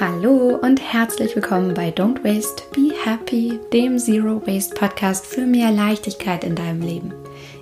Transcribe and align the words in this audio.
Hallo 0.00 0.58
und 0.60 0.80
herzlich 0.82 1.36
willkommen 1.36 1.72
bei 1.72 1.90
Don't 1.90 2.24
Waste, 2.24 2.64
Be 2.74 2.92
Happy, 3.04 3.60
dem 3.72 3.96
Zero 3.96 4.44
Waste 4.44 4.74
Podcast 4.74 5.24
für 5.24 5.42
mehr 5.46 5.70
Leichtigkeit 5.70 6.42
in 6.42 6.56
deinem 6.56 6.82
Leben. 6.82 7.14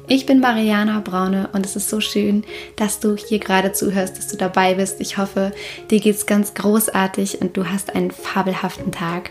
Ich 0.09 0.25
bin 0.25 0.41
Mariana 0.41 1.01
Braune 1.01 1.51
und 1.53 1.67
es 1.67 1.77
ist 1.77 1.91
so 1.91 2.01
schön, 2.01 2.45
dass 2.77 3.01
du 3.01 3.17
hier 3.17 3.39
gerade 3.39 3.73
zuhörst, 3.73 4.17
dass 4.17 4.29
du 4.29 4.39
dabei 4.39 4.75
bist. 4.75 4.99
Ich 5.03 5.19
hoffe, 5.19 5.53
dir 5.91 6.01
geht 6.01 6.17
es 6.17 6.25
ganz 6.25 6.55
großartig 6.55 7.43
und 7.43 7.55
du 7.55 7.67
hast 7.67 7.95
einen 7.95 8.11
fabelhaften 8.11 8.93
Tag. 8.93 9.31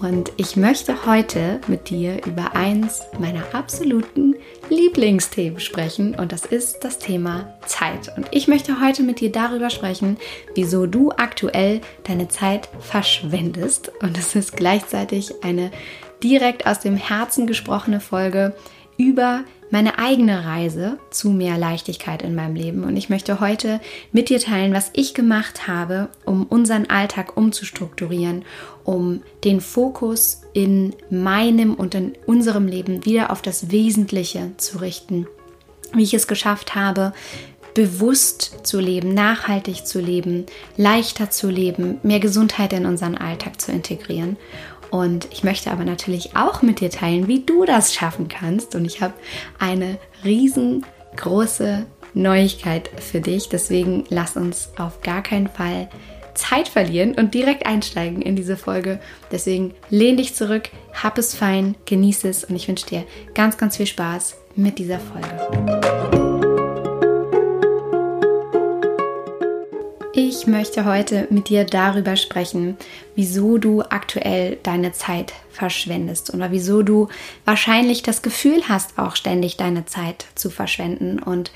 Und 0.00 0.30
ich 0.36 0.56
möchte 0.56 1.04
heute 1.04 1.60
mit 1.66 1.90
dir 1.90 2.24
über 2.26 2.54
eins 2.54 3.02
meiner 3.18 3.42
absoluten 3.54 4.35
Lieblingsthemen 4.68 5.60
sprechen 5.60 6.14
und 6.14 6.32
das 6.32 6.44
ist 6.44 6.84
das 6.84 6.98
Thema 6.98 7.54
Zeit. 7.66 8.12
Und 8.16 8.26
ich 8.32 8.48
möchte 8.48 8.80
heute 8.80 9.02
mit 9.02 9.20
dir 9.20 9.30
darüber 9.30 9.70
sprechen, 9.70 10.16
wieso 10.54 10.86
du 10.86 11.10
aktuell 11.10 11.80
deine 12.04 12.28
Zeit 12.28 12.68
verschwendest. 12.80 13.92
Und 14.00 14.18
es 14.18 14.34
ist 14.34 14.56
gleichzeitig 14.56 15.44
eine 15.44 15.70
direkt 16.22 16.66
aus 16.66 16.80
dem 16.80 16.96
Herzen 16.96 17.46
gesprochene 17.46 18.00
Folge 18.00 18.54
über 18.98 19.44
meine 19.70 19.98
eigene 19.98 20.44
Reise 20.44 20.98
zu 21.10 21.30
mehr 21.30 21.58
Leichtigkeit 21.58 22.22
in 22.22 22.34
meinem 22.34 22.54
Leben. 22.54 22.84
Und 22.84 22.96
ich 22.96 23.08
möchte 23.08 23.40
heute 23.40 23.80
mit 24.12 24.28
dir 24.28 24.40
teilen, 24.40 24.72
was 24.72 24.90
ich 24.92 25.14
gemacht 25.14 25.66
habe, 25.66 26.08
um 26.24 26.44
unseren 26.44 26.88
Alltag 26.88 27.36
umzustrukturieren, 27.36 28.44
um 28.84 29.22
den 29.44 29.60
Fokus 29.60 30.42
in 30.52 30.94
meinem 31.10 31.74
und 31.74 31.94
in 31.94 32.12
unserem 32.26 32.66
Leben 32.66 33.04
wieder 33.04 33.30
auf 33.30 33.42
das 33.42 33.70
Wesentliche 33.70 34.52
zu 34.56 34.78
richten. 34.78 35.26
Wie 35.92 36.02
ich 36.02 36.14
es 36.14 36.26
geschafft 36.26 36.74
habe, 36.74 37.12
bewusst 37.76 38.66
zu 38.66 38.80
leben, 38.80 39.12
nachhaltig 39.12 39.86
zu 39.86 40.00
leben, 40.00 40.46
leichter 40.78 41.30
zu 41.30 41.50
leben, 41.50 41.98
mehr 42.02 42.20
Gesundheit 42.20 42.72
in 42.72 42.86
unseren 42.86 43.18
Alltag 43.18 43.60
zu 43.60 43.70
integrieren. 43.70 44.38
Und 44.90 45.28
ich 45.32 45.44
möchte 45.44 45.70
aber 45.70 45.84
natürlich 45.84 46.36
auch 46.36 46.62
mit 46.62 46.80
dir 46.80 46.90
teilen, 46.90 47.28
wie 47.28 47.44
du 47.44 47.64
das 47.64 47.94
schaffen 47.94 48.28
kannst. 48.28 48.74
Und 48.74 48.84
ich 48.84 49.00
habe 49.00 49.14
eine 49.58 49.98
riesengroße 50.24 51.86
Neuigkeit 52.14 52.90
für 52.98 53.20
dich. 53.20 53.48
Deswegen 53.48 54.04
lass 54.08 54.36
uns 54.36 54.70
auf 54.78 55.00
gar 55.02 55.22
keinen 55.22 55.48
Fall 55.48 55.88
Zeit 56.34 56.68
verlieren 56.68 57.14
und 57.14 57.34
direkt 57.34 57.66
einsteigen 57.66 58.22
in 58.22 58.36
diese 58.36 58.56
Folge. 58.56 59.00
Deswegen 59.32 59.74
lehn 59.90 60.16
dich 60.16 60.34
zurück, 60.34 60.70
hab 60.92 61.18
es 61.18 61.34
fein, 61.34 61.74
genieße 61.86 62.28
es 62.28 62.44
und 62.44 62.56
ich 62.56 62.68
wünsche 62.68 62.86
dir 62.86 63.04
ganz, 63.34 63.56
ganz 63.56 63.76
viel 63.76 63.86
Spaß 63.86 64.36
mit 64.54 64.78
dieser 64.78 65.00
Folge. 65.00 65.95
Ich 70.18 70.46
möchte 70.46 70.86
heute 70.86 71.26
mit 71.28 71.50
dir 71.50 71.64
darüber 71.64 72.16
sprechen, 72.16 72.78
wieso 73.16 73.58
du 73.58 73.82
aktuell 73.82 74.56
deine 74.62 74.92
Zeit 74.92 75.34
verschwendest 75.50 76.32
oder 76.32 76.50
wieso 76.50 76.82
du 76.82 77.08
wahrscheinlich 77.44 78.02
das 78.02 78.22
Gefühl 78.22 78.62
hast, 78.66 78.98
auch 78.98 79.14
ständig 79.14 79.58
deine 79.58 79.84
Zeit 79.84 80.24
zu 80.34 80.48
verschwenden 80.48 81.18
und 81.18 81.50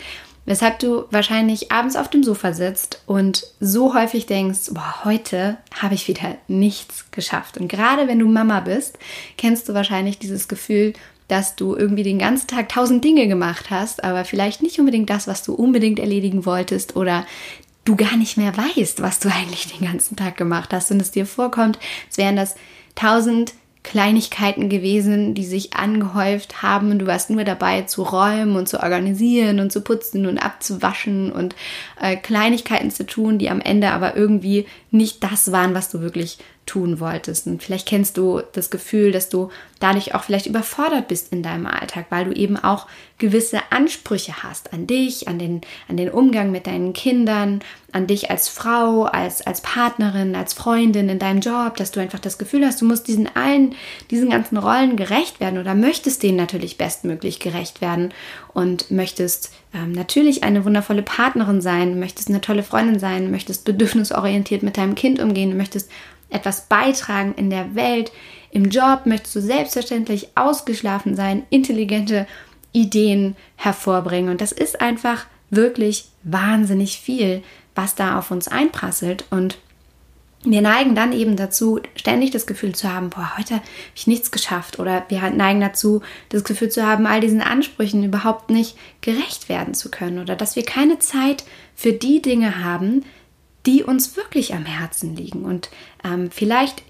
weshalb 0.44 0.78
du 0.78 1.06
wahrscheinlich 1.11 1.72
abends 1.72 1.97
auf 1.97 2.11
dem 2.11 2.22
Sofa 2.22 2.53
sitzt 2.53 3.00
und 3.06 3.47
so 3.61 3.94
häufig 3.94 4.27
denkst, 4.27 4.72
boah, 4.72 5.05
heute 5.05 5.56
habe 5.81 5.94
ich 5.94 6.06
wieder 6.06 6.36
nichts 6.47 7.06
geschafft. 7.12 7.56
Und 7.56 7.69
gerade 7.69 8.08
wenn 8.08 8.19
du 8.19 8.28
Mama 8.28 8.61
bist, 8.61 8.98
kennst 9.38 9.70
du 9.70 9.72
wahrscheinlich 9.72 10.19
dieses 10.19 10.48
Gefühl, 10.48 10.92
dass 11.28 11.56
du 11.56 11.77
irgendwie 11.77 12.03
den 12.03 12.19
ganzen 12.19 12.48
Tag 12.48 12.69
tausend 12.69 13.05
Dinge 13.05 13.27
gemacht 13.27 13.70
hast, 13.70 14.05
aber 14.05 14.27
vielleicht 14.27 14.61
nicht 14.62 14.78
unbedingt 14.78 15.08
das, 15.08 15.27
was 15.27 15.42
du 15.44 15.55
unbedingt 15.55 15.98
erledigen 15.98 16.44
wolltest 16.44 16.94
oder 16.94 17.25
du 17.84 17.97
gar 17.97 18.17
nicht 18.17 18.36
mehr 18.36 18.55
weißt, 18.56 19.03
was 19.03 19.20
du 19.20 19.28
eigentlich 19.28 19.73
den 19.73 19.86
ganzen 19.86 20.17
Tag 20.17 20.36
gemacht 20.36 20.73
hast. 20.73 20.91
Und 20.91 21.00
es 21.00 21.11
dir 21.11 21.27
vorkommt, 21.27 21.78
als 22.09 22.19
wären 22.19 22.37
das 22.37 22.55
tausend 22.95 23.55
Kleinigkeiten 23.83 24.69
gewesen, 24.69 25.34
die 25.34 25.45
sich 25.45 25.75
angehäuft 25.75 26.62
haben. 26.62 26.91
Und 26.91 26.99
du 27.00 27.06
warst 27.06 27.31
nur 27.31 27.44
dabei 27.44 27.82
zu 27.82 28.03
räumen 28.03 28.56
und 28.56 28.69
zu 28.69 28.81
organisieren 28.82 29.59
und 29.59 29.72
zu 29.72 29.81
putzen 29.81 30.27
und 30.27 30.38
abzuwaschen 30.38 31.32
und 31.32 31.56
äh, 32.00 32.16
Kleinigkeiten 32.16 32.91
zu 32.91 33.06
tun, 33.06 33.38
die 33.38 33.49
am 33.49 33.60
Ende 33.60 33.91
aber 33.91 34.16
irgendwie 34.16 34.66
nicht 34.91 35.25
das 35.25 35.50
waren, 35.50 35.75
was 35.75 35.88
du 35.88 36.03
wirklich 36.03 36.38
tun 36.70 37.00
wolltest. 37.00 37.48
Und 37.48 37.62
vielleicht 37.62 37.88
kennst 37.88 38.16
du 38.16 38.42
das 38.53 38.70
Gefühl, 38.70 39.10
dass 39.10 39.28
du 39.28 39.50
dadurch 39.81 40.14
auch 40.14 40.22
vielleicht 40.22 40.47
überfordert 40.47 41.08
bist 41.08 41.32
in 41.32 41.42
deinem 41.42 41.66
Alltag, 41.66 42.06
weil 42.10 42.26
du 42.26 42.32
eben 42.32 42.56
auch 42.56 42.86
gewisse 43.19 43.58
Ansprüche 43.70 44.44
hast 44.44 44.72
an 44.72 44.86
dich, 44.86 45.26
an 45.26 45.41
den, 45.41 45.62
an 45.88 45.97
den 45.97 46.10
Umgang 46.10 46.53
mit 46.53 46.69
deinen 46.69 46.92
Kindern, 46.92 47.60
an 47.91 48.06
dich 48.06 48.31
als 48.31 48.48
Frau, 48.48 49.03
als, 49.03 49.44
als 49.44 49.62
Partnerin, 49.62 50.36
als 50.36 50.53
Freundin 50.53 51.08
in 51.08 51.19
deinem 51.19 51.41
Job, 51.41 51.76
dass 51.76 51.91
du 51.91 51.98
einfach 51.98 52.20
das 52.20 52.38
Gefühl 52.38 52.64
hast, 52.64 52.81
du 52.81 52.84
musst 52.84 53.08
diesen 53.08 53.34
allen, 53.34 53.75
diesen 54.12 54.31
ganzen 54.31 54.56
Rollen 54.56 54.94
gerecht 54.94 55.41
werden 55.41 55.58
oder 55.58 55.75
möchtest 55.75 56.22
denen 56.22 56.37
natürlich 56.37 56.78
bestmöglich 56.78 57.41
gerecht 57.41 57.81
werden 57.81 58.14
und 58.54 58.92
möchtest 58.92 59.52
ähm, 59.75 59.91
natürlich 59.91 60.44
eine 60.44 60.64
wundervolle 60.64 61.02
Partnerin 61.02 61.60
sein, 61.60 61.98
möchtest 61.98 62.28
eine 62.28 62.41
tolle 62.41 62.62
Freundin 62.62 63.00
sein, 63.00 63.32
möchtest 63.32 63.64
bedürfnisorientiert 63.64 64.62
mit 64.62 64.76
deinem 64.76 64.94
Kind 64.94 65.20
umgehen, 65.20 65.56
möchtest 65.56 65.91
etwas 66.31 66.67
beitragen 66.69 67.35
in 67.37 67.51
der 67.51 67.75
Welt. 67.75 68.13
Im 68.51 68.71
Job 68.71 69.03
möchtest 69.05 69.37
du 69.37 69.41
selbstverständlich 69.41 70.29
ausgeschlafen 70.35 71.15
sein, 71.15 71.45
intelligente 71.51 72.27
Ideen 72.73 73.37
hervorbringen. 73.57 74.31
Und 74.31 74.41
das 74.41 74.53
ist 74.53 74.81
einfach 74.81 75.27
wirklich 75.51 76.07
wahnsinnig 76.23 76.99
viel, 76.99 77.43
was 77.75 77.95
da 77.95 78.19
auf 78.19 78.31
uns 78.31 78.49
einprasselt. 78.49 79.25
Und 79.31 79.59
wir 80.43 80.63
neigen 80.63 80.95
dann 80.95 81.13
eben 81.13 81.37
dazu, 81.37 81.81
ständig 81.97 82.31
das 82.31 82.47
Gefühl 82.47 82.75
zu 82.75 82.93
haben, 82.93 83.11
boah, 83.11 83.37
heute 83.37 83.57
habe 83.57 83.65
ich 83.95 84.07
nichts 84.07 84.31
geschafft. 84.31 84.79
Oder 84.79 85.05
wir 85.09 85.29
neigen 85.31 85.61
dazu, 85.61 86.01
das 86.31 86.45
Gefühl 86.45 86.71
zu 86.71 86.87
haben, 86.87 87.07
all 87.07 87.21
diesen 87.21 87.43
Ansprüchen 87.43 88.03
überhaupt 88.05 88.51
nicht 88.51 88.77
gerecht 89.01 89.49
werden 89.49 89.75
zu 89.75 89.91
können. 89.91 90.19
Oder 90.19 90.37
dass 90.37 90.57
wir 90.57 90.65
keine 90.65 90.99
Zeit 90.99 91.45
für 91.75 91.93
die 91.93 92.23
Dinge 92.23 92.65
haben, 92.65 93.05
die 93.70 93.84
uns 93.84 94.16
wirklich 94.16 94.53
am 94.53 94.64
Herzen 94.64 95.14
liegen. 95.14 95.44
Und 95.44 95.70
ähm, 96.04 96.31
vielleicht, 96.32 96.82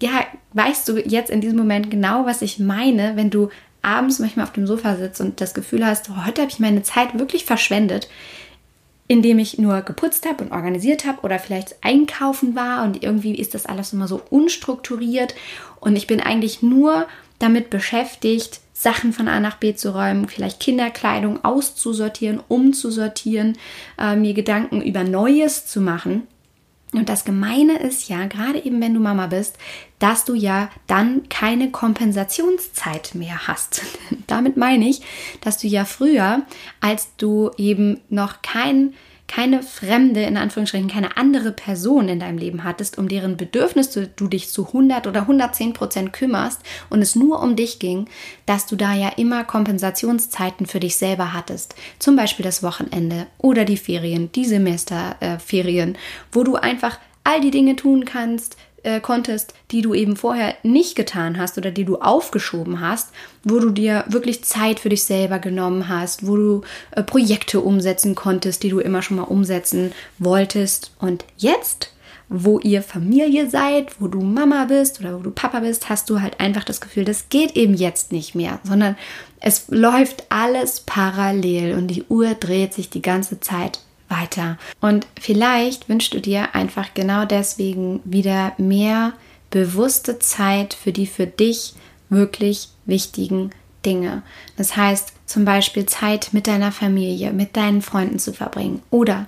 ja, 0.00 0.24
weißt 0.54 0.88
du 0.88 0.98
jetzt 0.98 1.30
in 1.30 1.42
diesem 1.42 1.58
Moment 1.58 1.90
genau, 1.90 2.24
was 2.24 2.40
ich 2.40 2.58
meine, 2.58 3.16
wenn 3.16 3.28
du 3.28 3.50
abends 3.82 4.18
manchmal 4.18 4.46
auf 4.46 4.52
dem 4.52 4.66
Sofa 4.66 4.96
sitzt 4.96 5.20
und 5.20 5.40
das 5.40 5.52
Gefühl 5.52 5.84
hast, 5.84 6.08
oh, 6.08 6.24
heute 6.24 6.40
habe 6.40 6.50
ich 6.50 6.60
meine 6.60 6.82
Zeit 6.82 7.18
wirklich 7.18 7.44
verschwendet, 7.44 8.08
indem 9.06 9.38
ich 9.38 9.58
nur 9.58 9.82
geputzt 9.82 10.26
habe 10.26 10.44
und 10.44 10.52
organisiert 10.52 11.04
habe 11.04 11.20
oder 11.22 11.38
vielleicht 11.38 11.76
einkaufen 11.84 12.54
war 12.54 12.84
und 12.84 13.02
irgendwie 13.02 13.34
ist 13.34 13.52
das 13.52 13.66
alles 13.66 13.92
immer 13.92 14.08
so 14.08 14.22
unstrukturiert 14.30 15.34
und 15.80 15.96
ich 15.96 16.06
bin 16.06 16.20
eigentlich 16.20 16.62
nur 16.62 17.06
damit 17.38 17.68
beschäftigt, 17.68 18.60
Sachen 18.82 19.12
von 19.12 19.28
A 19.28 19.38
nach 19.38 19.58
B 19.58 19.74
zu 19.74 19.94
räumen, 19.94 20.26
vielleicht 20.28 20.58
Kinderkleidung 20.58 21.44
auszusortieren, 21.44 22.40
umzusortieren, 22.48 23.56
äh, 23.96 24.16
mir 24.16 24.34
Gedanken 24.34 24.82
über 24.82 25.04
Neues 25.04 25.66
zu 25.66 25.80
machen. 25.80 26.26
Und 26.92 27.08
das 27.08 27.24
Gemeine 27.24 27.78
ist 27.78 28.08
ja, 28.08 28.26
gerade 28.26 28.62
eben 28.64 28.80
wenn 28.80 28.92
du 28.92 29.00
Mama 29.00 29.28
bist, 29.28 29.56
dass 30.00 30.24
du 30.24 30.34
ja 30.34 30.68
dann 30.88 31.28
keine 31.28 31.70
Kompensationszeit 31.70 33.14
mehr 33.14 33.46
hast. 33.46 33.82
Damit 34.26 34.56
meine 34.56 34.88
ich, 34.88 35.00
dass 35.40 35.58
du 35.58 35.68
ja 35.68 35.84
früher, 35.84 36.42
als 36.80 37.16
du 37.16 37.52
eben 37.56 38.00
noch 38.10 38.42
kein 38.42 38.94
keine 39.34 39.62
fremde, 39.62 40.22
in 40.24 40.36
Anführungsstrichen, 40.36 40.88
keine 40.88 41.16
andere 41.16 41.52
Person 41.52 42.10
in 42.10 42.20
deinem 42.20 42.36
Leben 42.36 42.64
hattest, 42.64 42.98
um 42.98 43.08
deren 43.08 43.38
Bedürfnisse 43.38 44.08
du 44.14 44.28
dich 44.28 44.50
zu 44.50 44.66
100 44.66 45.06
oder 45.06 45.22
110 45.22 45.72
Prozent 45.72 46.12
kümmerst 46.12 46.60
und 46.90 47.00
es 47.00 47.16
nur 47.16 47.40
um 47.40 47.56
dich 47.56 47.78
ging, 47.78 48.08
dass 48.44 48.66
du 48.66 48.76
da 48.76 48.92
ja 48.92 49.08
immer 49.16 49.42
Kompensationszeiten 49.44 50.66
für 50.66 50.80
dich 50.80 50.96
selber 50.96 51.32
hattest. 51.32 51.74
Zum 51.98 52.14
Beispiel 52.14 52.44
das 52.44 52.62
Wochenende 52.62 53.26
oder 53.38 53.64
die 53.64 53.78
Ferien, 53.78 54.30
die 54.32 54.44
Semesterferien, 54.44 55.94
äh, 55.94 55.98
wo 56.30 56.44
du 56.44 56.56
einfach 56.56 56.98
all 57.24 57.40
die 57.40 57.50
Dinge 57.50 57.74
tun 57.74 58.04
kannst, 58.04 58.58
äh, 58.82 59.00
konntest, 59.00 59.54
die 59.70 59.82
du 59.82 59.94
eben 59.94 60.16
vorher 60.16 60.56
nicht 60.62 60.96
getan 60.96 61.38
hast 61.38 61.58
oder 61.58 61.70
die 61.70 61.84
du 61.84 61.98
aufgeschoben 61.98 62.80
hast, 62.80 63.10
wo 63.44 63.58
du 63.58 63.70
dir 63.70 64.04
wirklich 64.08 64.44
Zeit 64.44 64.80
für 64.80 64.88
dich 64.88 65.04
selber 65.04 65.38
genommen 65.38 65.88
hast, 65.88 66.26
wo 66.26 66.36
du 66.36 66.62
äh, 66.92 67.02
Projekte 67.02 67.60
umsetzen 67.60 68.14
konntest, 68.14 68.62
die 68.62 68.68
du 68.68 68.80
immer 68.80 69.02
schon 69.02 69.16
mal 69.16 69.24
umsetzen 69.24 69.92
wolltest. 70.18 70.92
Und 70.98 71.24
jetzt, 71.36 71.92
wo 72.28 72.58
ihr 72.58 72.82
Familie 72.82 73.48
seid, 73.48 74.00
wo 74.00 74.08
du 74.08 74.20
Mama 74.20 74.64
bist 74.64 75.00
oder 75.00 75.18
wo 75.18 75.22
du 75.22 75.30
Papa 75.30 75.60
bist, 75.60 75.88
hast 75.88 76.08
du 76.10 76.20
halt 76.20 76.40
einfach 76.40 76.64
das 76.64 76.80
Gefühl, 76.80 77.04
das 77.04 77.28
geht 77.28 77.56
eben 77.56 77.74
jetzt 77.74 78.10
nicht 78.10 78.34
mehr, 78.34 78.58
sondern 78.64 78.96
es 79.40 79.66
läuft 79.68 80.24
alles 80.28 80.80
parallel 80.80 81.74
und 81.74 81.88
die 81.88 82.04
Uhr 82.04 82.34
dreht 82.34 82.74
sich 82.74 82.90
die 82.90 83.02
ganze 83.02 83.40
Zeit 83.40 83.80
weiter. 84.12 84.58
Und 84.80 85.06
vielleicht 85.20 85.88
wünschst 85.88 86.14
du 86.14 86.20
dir 86.20 86.54
einfach 86.54 86.94
genau 86.94 87.24
deswegen 87.24 88.00
wieder 88.04 88.52
mehr 88.58 89.14
bewusste 89.50 90.18
Zeit 90.18 90.74
für 90.74 90.92
die 90.92 91.06
für 91.06 91.26
dich 91.26 91.74
wirklich 92.08 92.68
wichtigen 92.84 93.50
Dinge. 93.84 94.22
Das 94.56 94.76
heißt 94.76 95.12
zum 95.26 95.44
Beispiel 95.44 95.86
Zeit 95.86 96.28
mit 96.32 96.46
deiner 96.46 96.72
Familie, 96.72 97.32
mit 97.32 97.56
deinen 97.56 97.82
Freunden 97.82 98.18
zu 98.18 98.32
verbringen 98.32 98.82
oder 98.90 99.26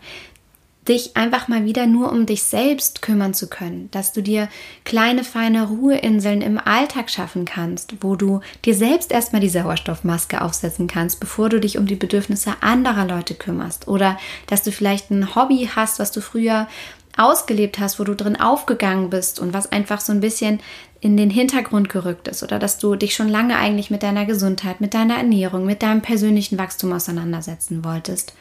dich 0.89 1.17
einfach 1.17 1.49
mal 1.49 1.65
wieder 1.65 1.87
nur 1.87 2.13
um 2.13 2.27
dich 2.27 2.43
selbst 2.43 3.01
kümmern 3.01 3.33
zu 3.33 3.49
können, 3.49 3.89
dass 3.91 4.13
du 4.13 4.23
dir 4.23 4.49
kleine, 4.85 5.25
feine 5.25 5.67
Ruheinseln 5.69 6.43
im 6.43 6.59
Alltag 6.59 7.11
schaffen 7.11 7.45
kannst, 7.45 7.95
wo 8.03 8.17
du 8.17 8.41
dir 8.65 8.75
selbst 8.75 9.11
erstmal 9.11 9.41
die 9.41 9.49
Sauerstoffmaske 9.49 10.43
aufsetzen 10.43 10.87
kannst, 10.87 11.21
bevor 11.21 11.49
du 11.49 11.59
dich 11.59 11.79
um 11.79 11.87
die 11.87 11.95
Bedürfnisse 11.95 12.55
anderer 12.61 13.07
Leute 13.07 13.35
kümmerst. 13.35 13.89
Oder 13.89 14.19
dass 14.47 14.63
du 14.63 14.73
vielleicht 14.73 15.11
ein 15.11 15.35
Hobby 15.35 15.71
hast, 15.75 15.99
was 15.99 16.13
du 16.13 16.21
früher 16.21 16.69
ausgelebt 17.17 17.79
hast, 17.79 17.99
wo 17.99 18.05
du 18.05 18.15
drin 18.15 18.39
aufgegangen 18.39 19.09
bist 19.09 19.39
und 19.39 19.55
was 19.55 19.71
einfach 19.71 20.01
so 20.01 20.13
ein 20.13 20.21
bisschen 20.21 20.61
in 21.01 21.17
den 21.17 21.31
Hintergrund 21.31 21.89
gerückt 21.89 22.29
ist. 22.29 22.43
Oder 22.43 22.59
dass 22.59 22.79
du 22.79 22.95
dich 22.97 23.15
schon 23.15 23.29
lange 23.29 23.57
eigentlich 23.57 23.91
mit 23.91 24.03
deiner 24.03 24.27
Gesundheit, 24.27 24.81
mit 24.81 24.95
deiner 24.95 25.17
Ernährung, 25.17 25.65
mit 25.65 25.83
deinem 25.83 26.03
persönlichen 26.03 26.59
Wachstum 26.59 26.93
auseinandersetzen 26.93 27.85
wolltest 27.85 28.35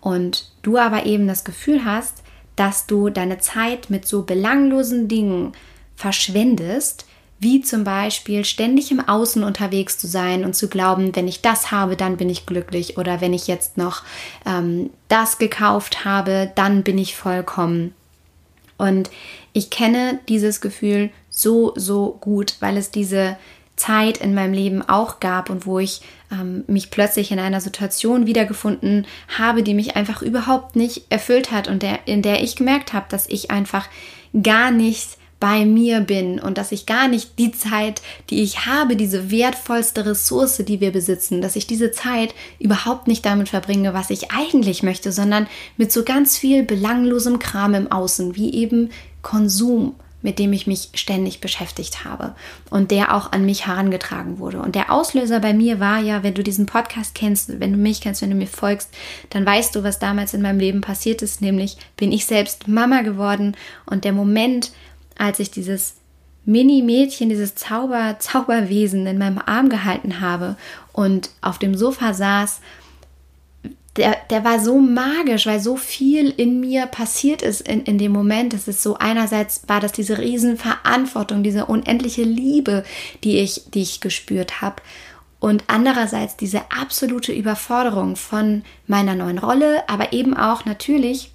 und 0.00 0.48
du 0.62 0.78
aber 0.78 1.06
eben 1.06 1.26
das 1.26 1.44
Gefühl 1.44 1.84
hast, 1.84 2.22
dass 2.56 2.86
du 2.86 3.08
deine 3.08 3.38
Zeit 3.38 3.90
mit 3.90 4.06
so 4.06 4.22
belanglosen 4.22 5.08
Dingen 5.08 5.52
verschwendest, 5.96 7.06
wie 7.40 7.60
zum 7.60 7.84
Beispiel 7.84 8.44
ständig 8.44 8.90
im 8.90 9.00
Außen 9.00 9.44
unterwegs 9.44 9.96
zu 9.96 10.08
sein 10.08 10.44
und 10.44 10.54
zu 10.54 10.68
glauben, 10.68 11.14
wenn 11.14 11.28
ich 11.28 11.40
das 11.40 11.70
habe, 11.70 11.96
dann 11.96 12.16
bin 12.16 12.28
ich 12.28 12.46
glücklich 12.46 12.98
oder 12.98 13.20
wenn 13.20 13.32
ich 13.32 13.46
jetzt 13.46 13.76
noch 13.76 14.02
ähm, 14.44 14.90
das 15.06 15.38
gekauft 15.38 16.04
habe, 16.04 16.50
dann 16.56 16.82
bin 16.82 16.98
ich 16.98 17.14
vollkommen. 17.14 17.94
Und 18.76 19.10
ich 19.52 19.70
kenne 19.70 20.18
dieses 20.28 20.60
Gefühl 20.60 21.10
so, 21.30 21.72
so 21.76 22.16
gut, 22.20 22.56
weil 22.60 22.76
es 22.76 22.90
diese 22.90 23.36
Zeit 23.78 24.18
in 24.18 24.34
meinem 24.34 24.52
Leben 24.52 24.82
auch 24.82 25.20
gab 25.20 25.48
und 25.48 25.64
wo 25.64 25.78
ich 25.78 26.02
ähm, 26.30 26.64
mich 26.66 26.90
plötzlich 26.90 27.30
in 27.30 27.38
einer 27.38 27.60
Situation 27.60 28.26
wiedergefunden 28.26 29.06
habe, 29.38 29.62
die 29.62 29.74
mich 29.74 29.96
einfach 29.96 30.20
überhaupt 30.20 30.76
nicht 30.76 31.06
erfüllt 31.08 31.50
hat 31.50 31.68
und 31.68 31.82
der, 31.82 32.06
in 32.06 32.22
der 32.22 32.42
ich 32.42 32.56
gemerkt 32.56 32.92
habe, 32.92 33.06
dass 33.08 33.28
ich 33.28 33.50
einfach 33.50 33.88
gar 34.42 34.70
nicht 34.70 35.18
bei 35.40 35.64
mir 35.64 36.00
bin 36.00 36.40
und 36.40 36.58
dass 36.58 36.72
ich 36.72 36.84
gar 36.84 37.06
nicht 37.06 37.38
die 37.38 37.52
Zeit, 37.52 38.02
die 38.28 38.42
ich 38.42 38.66
habe, 38.66 38.96
diese 38.96 39.30
wertvollste 39.30 40.04
Ressource, 40.04 40.56
die 40.58 40.80
wir 40.80 40.90
besitzen, 40.90 41.40
dass 41.40 41.54
ich 41.54 41.66
diese 41.66 41.92
Zeit 41.92 42.34
überhaupt 42.58 43.06
nicht 43.06 43.24
damit 43.24 43.48
verbringe, 43.48 43.94
was 43.94 44.10
ich 44.10 44.32
eigentlich 44.32 44.82
möchte, 44.82 45.12
sondern 45.12 45.46
mit 45.76 45.92
so 45.92 46.02
ganz 46.02 46.36
viel 46.36 46.64
belanglosem 46.64 47.38
Kram 47.38 47.74
im 47.74 47.92
Außen, 47.92 48.34
wie 48.34 48.52
eben 48.52 48.90
Konsum 49.22 49.94
mit 50.20 50.38
dem 50.38 50.52
ich 50.52 50.66
mich 50.66 50.90
ständig 50.94 51.40
beschäftigt 51.40 52.04
habe 52.04 52.34
und 52.70 52.90
der 52.90 53.14
auch 53.14 53.32
an 53.32 53.46
mich 53.46 53.66
herangetragen 53.66 54.38
wurde. 54.38 54.60
Und 54.60 54.74
der 54.74 54.92
Auslöser 54.92 55.38
bei 55.38 55.52
mir 55.52 55.78
war 55.78 56.00
ja, 56.00 56.22
wenn 56.22 56.34
du 56.34 56.42
diesen 56.42 56.66
Podcast 56.66 57.14
kennst, 57.14 57.60
wenn 57.60 57.72
du 57.72 57.78
mich 57.78 58.00
kennst, 58.00 58.22
wenn 58.22 58.30
du 58.30 58.36
mir 58.36 58.48
folgst, 58.48 58.90
dann 59.30 59.46
weißt 59.46 59.74
du, 59.76 59.84
was 59.84 59.98
damals 59.98 60.34
in 60.34 60.42
meinem 60.42 60.58
Leben 60.58 60.80
passiert 60.80 61.22
ist, 61.22 61.40
nämlich 61.40 61.76
bin 61.96 62.10
ich 62.10 62.26
selbst 62.26 62.66
Mama 62.66 63.02
geworden 63.02 63.56
und 63.86 64.04
der 64.04 64.12
Moment, 64.12 64.72
als 65.16 65.38
ich 65.38 65.50
dieses 65.50 65.94
Mini-Mädchen, 66.44 67.28
dieses 67.28 67.54
Zauber, 67.54 68.16
Zauberwesen 68.18 69.06
in 69.06 69.18
meinem 69.18 69.38
Arm 69.44 69.68
gehalten 69.68 70.20
habe 70.20 70.56
und 70.92 71.30
auf 71.42 71.58
dem 71.58 71.76
Sofa 71.76 72.14
saß 72.14 72.60
der, 73.98 74.16
der 74.30 74.44
war 74.44 74.60
so 74.60 74.78
magisch, 74.78 75.46
weil 75.46 75.60
so 75.60 75.76
viel 75.76 76.30
in 76.30 76.60
mir 76.60 76.86
passiert 76.86 77.42
ist 77.42 77.60
in, 77.60 77.82
in 77.82 77.98
dem 77.98 78.12
Moment. 78.12 78.54
Es 78.54 78.68
ist 78.68 78.82
so, 78.82 78.96
einerseits 78.96 79.62
war 79.66 79.80
das 79.80 79.92
diese 79.92 80.18
Riesenverantwortung, 80.18 81.42
diese 81.42 81.66
unendliche 81.66 82.22
Liebe, 82.22 82.84
die 83.24 83.38
ich, 83.38 83.64
die 83.74 83.82
ich 83.82 84.00
gespürt 84.00 84.60
habe. 84.62 84.76
Und 85.40 85.64
andererseits 85.66 86.36
diese 86.36 86.62
absolute 86.70 87.32
Überforderung 87.32 88.16
von 88.16 88.62
meiner 88.86 89.14
neuen 89.14 89.38
Rolle, 89.38 89.88
aber 89.88 90.12
eben 90.12 90.36
auch 90.36 90.64
natürlich 90.64 91.32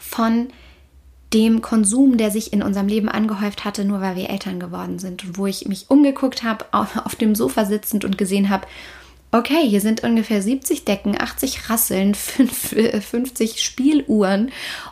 von 0.00 0.48
dem 1.32 1.60
Konsum, 1.60 2.16
der 2.16 2.30
sich 2.30 2.52
in 2.52 2.62
unserem 2.62 2.88
Leben 2.88 3.08
angehäuft 3.08 3.64
hatte, 3.64 3.84
nur 3.84 4.00
weil 4.00 4.16
wir 4.16 4.30
Eltern 4.30 4.60
geworden 4.60 4.98
sind. 4.98 5.24
Und 5.24 5.38
wo 5.38 5.46
ich 5.46 5.66
mich 5.66 5.90
umgeguckt 5.90 6.42
habe, 6.42 6.64
auf 6.72 7.16
dem 7.16 7.34
Sofa 7.34 7.66
sitzend 7.66 8.04
und 8.04 8.16
gesehen 8.16 8.48
habe, 8.48 8.66
okay, 9.32 9.68
hier 9.68 9.80
sind 9.80 10.02
ungefähr 10.02 10.40
70 10.40 10.84
Decken, 10.84 11.20
80 11.20 11.68
Rasseln, 11.68 12.14
50 12.14 13.62
Spieluhren 13.62 14.50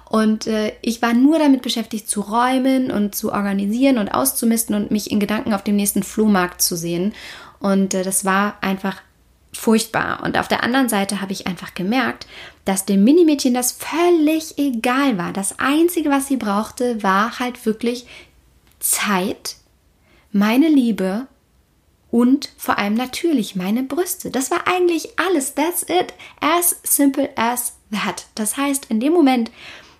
und 0.09 0.47
äh, 0.47 0.73
ich 0.83 1.03
war 1.03 1.15
nur 1.15 1.39
damit 1.39 1.63
beschäftigt 1.63 2.09
zu 2.09 2.21
räumen 2.21 2.91
und 2.91 3.15
zu 3.15 3.33
organisieren 3.33 3.99
und 3.99 4.09
auszumisten 4.09 4.75
und 4.75 4.91
mich 4.91 5.11
in 5.11 5.21
Gedanken 5.21 5.55
auf 5.55 5.65
dem 5.65 5.77
nächsten 5.77 6.03
Flohmarkt 6.03 6.63
zu 6.63 6.77
sehen 6.77 7.15
und 7.59 7.95
äh, 7.95 8.03
das 8.03 8.25
war 8.25 8.59
einfach 8.61 9.01
furchtbar. 9.57 10.23
Und 10.23 10.39
auf 10.39 10.49
der 10.49 10.63
anderen 10.63 10.89
Seite 10.89 11.21
habe 11.21 11.33
ich 11.33 11.47
einfach 11.47 11.75
gemerkt, 11.75 12.27
dass 12.65 12.85
dem 12.85 13.05
Minimädchen 13.05 13.55
das 13.55 13.73
völlig 13.73 14.59
egal 14.59 15.17
war. 15.17 15.33
Das 15.33 15.59
Einzige, 15.59 16.11
was 16.11 16.27
sie 16.29 16.37
brauchte, 16.37 17.03
war 17.03 17.39
halt 17.39 17.65
wirklich 17.65 18.07
Zeit, 18.81 19.57
meine 20.33 20.69
Liebe 20.69 21.27
und 22.15 22.53
vor 22.57 22.79
allem 22.79 22.95
natürlich 22.95 23.57
meine 23.57 23.83
Brüste. 23.83 24.31
Das 24.31 24.53
war 24.53 24.69
eigentlich 24.69 25.19
alles. 25.19 25.57
That's 25.57 25.83
it. 25.83 26.15
As 26.41 26.79
simple 26.85 27.29
as 27.35 27.73
that. 27.91 28.27
Das 28.37 28.57
heißt, 28.57 28.87
in 28.89 29.01
dem 29.01 29.13
Moment 29.13 29.51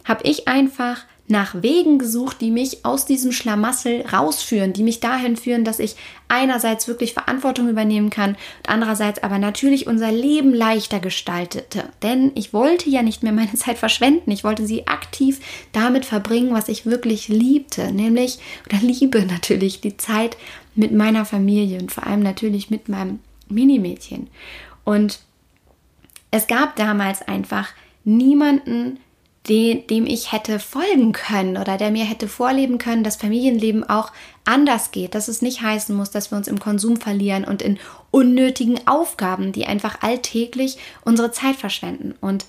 habe 0.05 0.23
ich 0.23 0.47
einfach 0.47 1.07
nach 1.27 1.63
Wegen 1.63 1.99
gesucht, 1.99 2.43
die 2.43 2.51
mich 2.51 2.85
aus 2.85 3.07
diesem 3.07 3.33
Schlamassel 3.33 4.03
rausführen, 4.03 4.75
die 4.75 4.83
mich 4.83 5.01
dahin 5.01 5.37
führen, 5.37 5.65
dass 5.65 5.79
ich 5.79 5.97
einerseits 6.29 6.87
wirklich 6.87 7.15
Verantwortung 7.15 7.69
übernehmen 7.69 8.11
kann 8.11 8.31
und 8.31 8.69
andererseits 8.69 9.23
aber 9.23 9.39
natürlich 9.39 9.87
unser 9.87 10.13
Leben 10.13 10.53
leichter 10.53 11.01
gestaltete. 11.01 11.85
Denn 12.03 12.33
ich 12.35 12.53
wollte 12.53 12.91
ja 12.91 13.03
nicht 13.03 13.23
mehr 13.23 13.33
meine 13.33 13.55
Zeit 13.55 13.79
verschwenden, 13.79 14.31
ich 14.31 14.45
wollte 14.45 14.67
sie 14.67 14.87
aktiv 14.87 15.41
damit 15.73 16.05
verbringen, 16.05 16.53
was 16.53 16.69
ich 16.69 16.85
wirklich 16.85 17.29
liebte, 17.29 17.91
nämlich 17.93 18.39
oder 18.67 18.79
liebe 18.83 19.25
natürlich 19.25 19.81
die 19.81 19.97
Zeit 19.97 20.37
mit 20.75 20.93
meiner 20.93 21.25
Familie 21.25 21.79
und 21.79 21.91
vor 21.91 22.07
allem 22.07 22.21
natürlich 22.21 22.69
mit 22.69 22.89
meinem 22.89 23.21
Minimädchen. 23.49 24.29
Und 24.85 25.21
es 26.31 26.47
gab 26.47 26.77
damals 26.77 27.23
einfach 27.23 27.71
niemanden, 28.05 28.99
dem 29.49 30.07
ich 30.07 30.33
hätte 30.33 30.59
folgen 30.59 31.13
können 31.13 31.59
oder 31.59 31.77
der 31.77 31.91
mir 31.91 32.05
hätte 32.05 32.29
vorleben 32.29 32.79
können, 32.79 33.05
dass 33.05 33.17
Familienleben 33.17 33.89
auch 33.89 34.11
anders 34.45 34.91
geht, 34.91 35.15
dass 35.15 35.29
es 35.29 35.43
nicht 35.43 35.61
heißen 35.61 35.95
muss, 35.95 36.11
dass 36.11 36.31
wir 36.31 36.39
uns 36.39 36.49
im 36.49 36.59
Konsum 36.59 36.97
verlieren 36.97 37.45
und 37.45 37.61
in 37.61 37.79
unnötigen 38.11 38.87
Aufgaben, 38.87 39.53
die 39.53 39.67
einfach 39.67 40.01
alltäglich 40.03 40.79
unsere 41.05 41.31
Zeit 41.31 41.57
verschwenden. 41.57 42.15
Und 42.21 42.47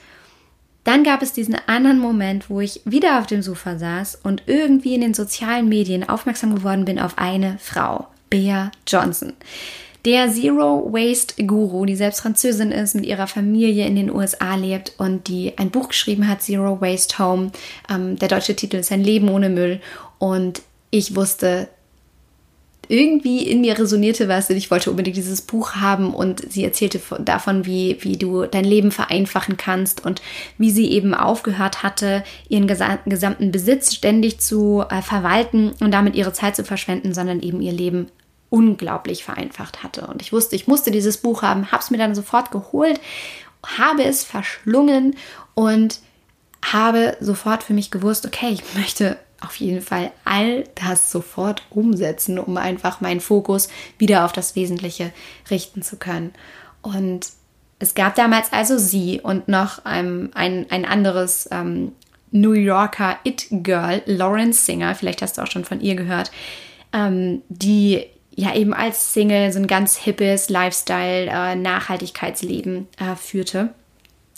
dann 0.86 1.04
gab 1.04 1.22
es 1.22 1.34
diesen 1.34 1.58
anderen 1.68 2.00
Moment, 2.00 2.50
wo 2.50 2.62
ich 2.62 2.82
wieder 2.86 3.20
auf 3.20 3.28
dem 3.28 3.42
Sofa 3.42 3.78
saß 3.78 4.20
und 4.24 4.44
irgendwie 4.46 4.96
in 4.96 5.02
den 5.02 5.14
sozialen 5.14 5.68
Medien 5.68 6.08
aufmerksam 6.08 6.56
geworden 6.56 6.86
bin 6.86 7.00
auf 7.00 7.18
eine 7.18 7.58
Frau, 7.60 8.08
Bea 8.30 8.72
Johnson 8.88 9.34
der 10.06 10.32
Zero 10.32 10.92
Waste 10.92 11.44
Guru, 11.46 11.86
die 11.86 11.96
selbst 11.96 12.22
Französin 12.22 12.72
ist, 12.72 12.94
mit 12.94 13.06
ihrer 13.06 13.28
Familie 13.28 13.88
in 13.88 13.96
den 13.96 14.14
USA 14.14 14.56
lebt 14.56 14.94
und 14.98 15.28
die 15.28 15.58
ein 15.58 15.72
Buch 15.72 15.90
geschrieben 15.90 16.28
hat, 16.28 16.44
Zero 16.44 16.80
Waste 16.80 17.18
Home. 17.18 17.52
Ähm, 17.90 18.18
der 18.18 18.28
deutsche 18.28 18.56
Titel 18.56 18.78
ist 18.78 18.92
Ein 18.92 19.04
Leben 19.04 19.30
ohne 19.30 19.50
Müll. 19.50 19.82
Und 20.20 20.62
ich 20.92 21.16
wusste, 21.16 21.70
irgendwie 22.88 23.48
in 23.48 23.62
mir 23.62 23.80
resonierte 23.80 24.28
was 24.28 24.48
und 24.50 24.58
ich 24.58 24.70
wollte 24.70 24.92
unbedingt 24.92 25.18
dieses 25.18 25.42
Buch 25.42 25.74
haben 25.76 26.14
und 26.14 26.52
sie 26.52 26.64
erzählte 26.64 27.02
davon, 27.20 27.66
wie, 27.66 27.98
wie 28.02 28.18
du 28.18 28.46
dein 28.46 28.64
Leben 28.64 28.92
vereinfachen 28.92 29.58
kannst 29.58 30.06
und 30.06 30.22
wie 30.60 30.70
sie 30.70 30.92
eben 30.92 31.16
aufgehört 31.16 31.82
hatte, 31.82 32.24
ihren 32.48 32.68
gesamten 32.68 33.52
Besitz 33.52 33.96
ständig 33.96 34.40
zu 34.40 34.84
äh, 34.88 35.02
verwalten 35.02 35.72
und 35.80 35.92
damit 35.92 36.16
ihre 36.16 36.34
Zeit 36.34 36.56
zu 36.56 36.64
verschwenden, 36.64 37.16
sondern 37.16 37.42
eben 37.42 37.60
ihr 37.60 37.74
Leben 37.74 38.08
unglaublich 38.50 39.24
vereinfacht 39.24 39.84
hatte. 39.84 40.08
Und 40.08 40.22
ich 40.22 40.32
wusste, 40.32 40.56
ich 40.56 40.68
musste 40.68 40.92
dieses 40.92 41.18
Buch 41.18 41.42
haben, 41.42 41.72
habe 41.72 41.84
es 41.84 41.92
mir 41.92 41.98
dann 41.98 42.16
sofort 42.16 42.52
geholt, 42.52 43.00
habe 43.78 44.04
es 44.04 44.24
verschlungen 44.24 45.16
und 45.54 46.00
habe 46.62 47.18
sofort 47.20 47.64
für 47.64 47.74
mich 47.74 47.92
gewusst, 47.92 48.26
okay, 48.26 48.50
ich 48.50 48.64
möchte 48.76 49.18
auf 49.42 49.56
jeden 49.58 49.82
Fall 49.82 50.12
all 50.24 50.64
das 50.76 51.12
sofort 51.12 51.64
umsetzen, 51.70 52.40
um 52.40 52.58
einfach 52.58 53.02
meinen 53.02 53.20
Fokus 53.20 53.68
wieder 53.98 54.26
auf 54.26 54.34
das 54.34 54.56
Wesentliche 54.56 55.12
richten 55.50 55.82
zu 55.82 55.98
können. 55.98 56.34
Und 56.82 57.28
es 57.80 57.94
gab 57.94 58.16
damals 58.16 58.54
also 58.54 58.78
sie 58.78 59.20
und 59.22 59.48
noch 59.48 59.86
ein, 59.86 60.32
ein, 60.34 60.66
ein 60.70 60.86
anderes 60.86 61.48
ähm, 61.52 61.92
New 62.32 62.54
Yorker 62.54 63.18
It-Girl, 63.24 64.02
Lawrence 64.06 64.66
Singer, 64.66 64.96
vielleicht 64.96 65.22
hast 65.22 65.38
du 65.38 65.42
auch 65.42 65.52
schon 65.52 65.66
von 65.66 65.82
ihr 65.82 65.96
gehört, 65.96 66.32
ähm, 66.94 67.42
die 67.50 68.06
ja 68.36 68.54
eben 68.54 68.74
als 68.74 69.14
Single 69.14 69.52
so 69.52 69.60
ein 69.60 69.68
ganz 69.68 69.98
hippes 69.98 70.50
Lifestyle, 70.50 71.28
äh, 71.28 71.56
Nachhaltigkeitsleben 71.56 72.88
äh, 73.00 73.16
führte. 73.16 73.70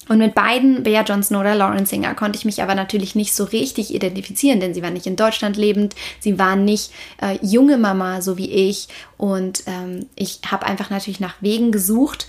Und 0.08 0.20
mit 0.20 0.36
beiden, 0.36 0.84
Bea 0.84 1.04
Johnson 1.04 1.38
oder 1.38 1.54
Lauren 1.56 1.86
Singer, 1.86 2.16
konnte 2.16 2.38
ich 2.38 2.46
mich 2.46 2.64
aber 2.64 2.76
natürlich 2.76 3.16
nicht 3.16 3.34
so 3.34 3.44
richtig 3.44 3.94
identifizieren, 3.94 4.60
denn 4.62 4.74
sie 4.74 4.82
war 4.82 4.92
nicht 4.92 5.06
in 5.06 5.18
Deutschland 5.18 5.58
lebend, 5.58 5.96
sie 6.22 6.40
war 6.40 6.56
nicht 6.56 6.92
äh, 7.22 7.38
junge 7.42 7.78
Mama, 7.78 8.22
so 8.22 8.38
wie 8.38 8.50
ich. 8.50 8.88
Und 9.18 9.64
ähm, 9.68 10.06
ich 10.16 10.40
habe 10.50 10.66
einfach 10.66 10.90
natürlich 10.90 11.20
nach 11.20 11.42
Wegen 11.42 11.72
gesucht, 11.72 12.28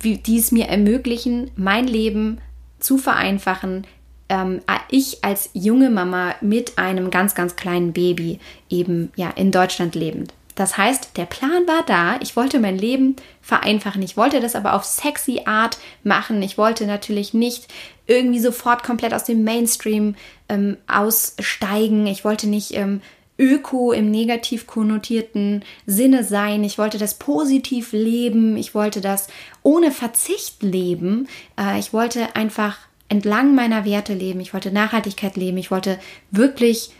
wie, 0.00 0.18
die 0.18 0.38
es 0.38 0.50
mir 0.50 0.66
ermöglichen, 0.66 1.50
mein 1.54 1.86
Leben 1.86 2.38
zu 2.80 2.98
vereinfachen, 2.98 3.86
ähm, 4.28 4.60
ich 4.90 5.24
als 5.24 5.50
junge 5.52 5.90
Mama 5.90 6.34
mit 6.40 6.78
einem 6.78 7.10
ganz, 7.10 7.34
ganz 7.34 7.54
kleinen 7.54 7.92
Baby 7.92 8.40
eben 8.68 9.12
ja 9.14 9.30
in 9.30 9.52
Deutschland 9.52 9.94
lebend. 9.94 10.32
Das 10.56 10.76
heißt, 10.76 11.16
der 11.16 11.26
Plan 11.26 11.68
war 11.68 11.84
da. 11.86 12.18
Ich 12.20 12.34
wollte 12.34 12.58
mein 12.58 12.78
Leben 12.78 13.14
vereinfachen. 13.42 14.02
Ich 14.02 14.16
wollte 14.16 14.40
das 14.40 14.56
aber 14.56 14.72
auf 14.74 14.84
sexy 14.84 15.42
Art 15.44 15.78
machen. 16.02 16.42
Ich 16.42 16.58
wollte 16.58 16.86
natürlich 16.86 17.34
nicht 17.34 17.68
irgendwie 18.06 18.40
sofort 18.40 18.82
komplett 18.82 19.12
aus 19.12 19.24
dem 19.24 19.44
Mainstream 19.44 20.16
ähm, 20.48 20.78
aussteigen. 20.88 22.06
Ich 22.06 22.24
wollte 22.24 22.48
nicht 22.48 22.74
ähm, 22.74 23.02
öko 23.38 23.92
im 23.92 24.10
negativ 24.10 24.66
konnotierten 24.66 25.62
Sinne 25.84 26.24
sein. 26.24 26.64
Ich 26.64 26.78
wollte 26.78 26.96
das 26.96 27.14
positiv 27.14 27.92
leben. 27.92 28.56
Ich 28.56 28.74
wollte 28.74 29.02
das 29.02 29.28
ohne 29.62 29.90
Verzicht 29.90 30.62
leben. 30.62 31.28
Äh, 31.60 31.78
ich 31.78 31.92
wollte 31.92 32.34
einfach 32.34 32.78
entlang 33.10 33.54
meiner 33.54 33.84
Werte 33.84 34.14
leben. 34.14 34.40
Ich 34.40 34.54
wollte 34.54 34.72
Nachhaltigkeit 34.72 35.36
leben. 35.36 35.58
Ich 35.58 35.70
wollte 35.70 35.98
wirklich 36.30 36.92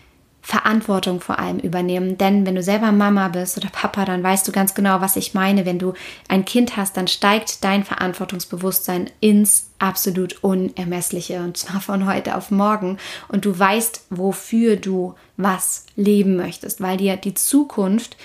Verantwortung 0.47 1.21
vor 1.21 1.41
allem 1.41 1.59
übernehmen. 1.59 2.19
Denn 2.19 2.47
wenn 2.47 2.55
du 2.55 2.63
selber 2.63 2.93
Mama 2.93 3.27
bist 3.27 3.59
oder 3.59 3.69
Papa, 3.69 4.05
dann 4.05 4.23
weißt 4.23 4.47
du 4.47 4.53
ganz 4.53 4.77
genau, 4.77 5.01
was 5.01 5.17
ich 5.17 5.35
meine. 5.35 5.67
Wenn 5.67 5.81
du 5.81 5.93
ein 6.29 6.45
Kind 6.45 6.77
hast, 6.77 6.97
dann 6.97 7.09
steigt 7.09 7.65
dein 7.65 7.83
Verantwortungsbewusstsein 7.83 9.11
ins 9.19 9.73
absolut 9.81 10.45
Unermessliche 10.45 11.41
und 11.41 11.57
zwar 11.57 11.81
von 11.81 12.07
heute 12.07 12.37
auf 12.37 12.53
morgen. 12.53 12.99
Und 13.27 13.45
du 13.45 13.59
weißt, 13.59 14.07
wofür 14.11 14.77
du 14.77 15.17
was 15.37 15.85
leben 15.97 16.37
möchtest, 16.37 16.81
weil 16.81 16.97
dir 16.97 17.17
die 17.17 17.35
Zukunft 17.35 18.17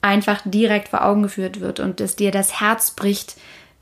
einfach 0.00 0.40
direkt 0.46 0.88
vor 0.88 1.04
Augen 1.04 1.24
geführt 1.24 1.60
wird 1.60 1.78
und 1.78 2.00
es 2.00 2.16
dir 2.16 2.30
das 2.30 2.58
Herz 2.58 2.92
bricht, 2.92 3.36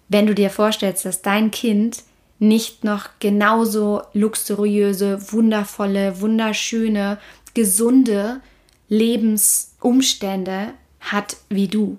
wenn 0.08 0.26
du 0.26 0.34
dir 0.34 0.50
vorstellst, 0.50 1.04
dass 1.04 1.22
dein 1.22 1.52
Kind 1.52 2.02
nicht 2.40 2.82
noch 2.82 3.08
genauso 3.20 4.02
luxuriöse, 4.14 5.32
wundervolle, 5.32 6.20
wunderschöne 6.20 7.18
gesunde 7.54 8.40
Lebensumstände 8.88 10.74
hat 11.00 11.36
wie 11.48 11.68
du. 11.68 11.98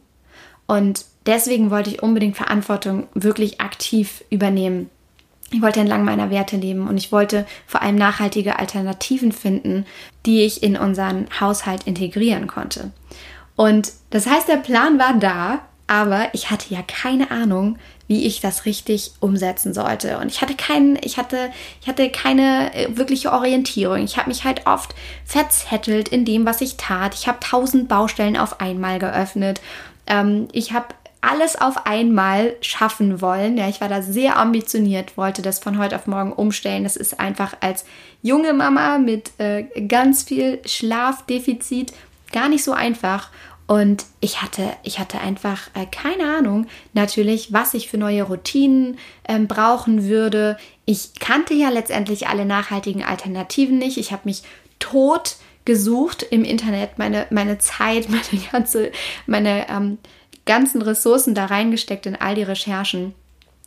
Und 0.68 1.06
deswegen 1.26 1.72
wollte 1.72 1.90
ich 1.90 2.04
unbedingt 2.04 2.38
Verantwortung 2.38 3.08
wirklich 3.14 3.62
aktiv 3.62 4.24
übernehmen. 4.30 4.90
Ich 5.52 5.62
wollte 5.62 5.80
entlang 5.80 6.04
meiner 6.04 6.32
Werte 6.32 6.58
leben 6.58 6.88
und 6.88 6.98
ich 6.98 7.12
wollte 7.12 7.46
vor 7.68 7.82
allem 7.82 7.96
nachhaltige 7.96 8.58
Alternativen 8.58 9.32
finden, 9.32 9.86
die 10.26 10.44
ich 10.44 10.64
in 10.64 10.76
unseren 10.76 11.28
Haushalt 11.40 11.84
integrieren 11.84 12.48
konnte. 12.48 12.92
Und 13.56 13.94
das 14.10 14.28
heißt, 14.28 14.48
der 14.48 14.58
Plan 14.58 15.00
war 15.00 15.14
da, 15.14 15.62
aber 15.88 16.30
ich 16.34 16.50
hatte 16.50 16.74
ja 16.74 16.82
keine 16.82 17.32
Ahnung, 17.32 17.78
wie 18.08 18.26
ich 18.26 18.40
das 18.40 18.66
richtig 18.66 19.14
umsetzen 19.20 19.74
sollte. 19.74 20.20
Und 20.20 20.32
ich 20.32 20.42
hatte 20.42 20.56
keinen, 20.56 20.98
ich 21.02 21.18
hatte, 21.18 21.52
ich 21.82 21.88
hatte 21.88 22.10
keine 22.10 22.74
äh, 22.76 22.98
wirkliche 22.98 23.32
Orientierung. 23.32 24.04
Ich 24.04 24.18
habe 24.18 24.30
mich 24.30 24.44
halt 24.44 24.68
oft 24.68 24.94
verzettelt 25.26 26.10
in 26.10 26.26
dem, 26.26 26.46
was 26.46 26.62
ich 26.62 26.78
tat. 26.78 27.16
Ich 27.16 27.28
habe 27.28 27.40
tausend 27.40 27.88
Baustellen 27.88 28.38
auf 28.38 28.62
einmal 28.62 29.00
geöffnet. 29.00 29.60
Ähm, 30.08 30.48
ich 30.52 30.72
habe 30.72 30.88
alles 31.22 31.60
auf 31.60 31.88
einmal 31.88 32.56
schaffen 32.62 33.20
wollen. 33.20 33.58
Ja, 33.58 33.68
ich 33.68 33.82
war 33.82 33.90
da 33.90 34.02
sehr 34.02 34.38
ambitioniert, 34.38 35.18
wollte 35.18 35.42
das 35.42 35.58
von 35.58 35.80
heute 35.80 35.96
auf 35.96 36.06
morgen 36.06 36.32
umstellen. 36.32 36.84
Das 36.84 36.96
ist 36.96 37.20
einfach 37.20 37.56
als 37.62 37.86
junge 38.22 38.54
Mama 38.54 39.00
mit 39.00 39.32
äh, 39.40 39.64
ganz 39.88 40.24
viel 40.24 40.60
Schlafdefizit 40.66 41.94
gar 42.32 42.50
nicht 42.50 42.64
so 42.64 42.74
einfach. 42.74 43.30
Und 43.68 44.06
ich 44.20 44.42
hatte, 44.44 44.74
ich 44.84 45.00
hatte 45.00 45.20
einfach 45.20 45.70
äh, 45.74 45.88
keine 45.88 46.38
Ahnung, 46.38 46.68
natürlich, 46.94 47.52
was 47.52 47.74
ich 47.74 47.90
für 47.90 47.98
neue 47.98 48.24
Routinen 48.24 49.00
ähm, 49.28 49.48
brauchen 49.48 50.06
würde. 50.06 50.58
Ich 50.86 51.20
kannte 51.20 51.56
ja 51.56 51.70
letztendlich 51.70 52.28
alle 52.28 52.46
nachhaltigen 52.46 53.04
Alternativen 53.04 53.80
nicht. 53.80 53.98
Ich 53.98 54.12
habe 54.12 54.24
mich 54.26 54.44
tot 54.78 55.38
gesucht 55.66 56.22
im 56.22 56.44
Internet, 56.44 57.00
meine, 57.00 57.26
meine 57.32 57.58
Zeit, 57.58 58.08
meine 58.10 58.44
ganze, 58.52 58.92
meine 59.26 59.68
ähm, 59.68 59.98
ganzen 60.46 60.84
Ressourcen 60.84 61.34
da 61.34 61.46
reingesteckt 61.46 62.06
in 62.06 62.16
all 62.16 62.36
die 62.36 62.44
Recherchen. 62.44 63.16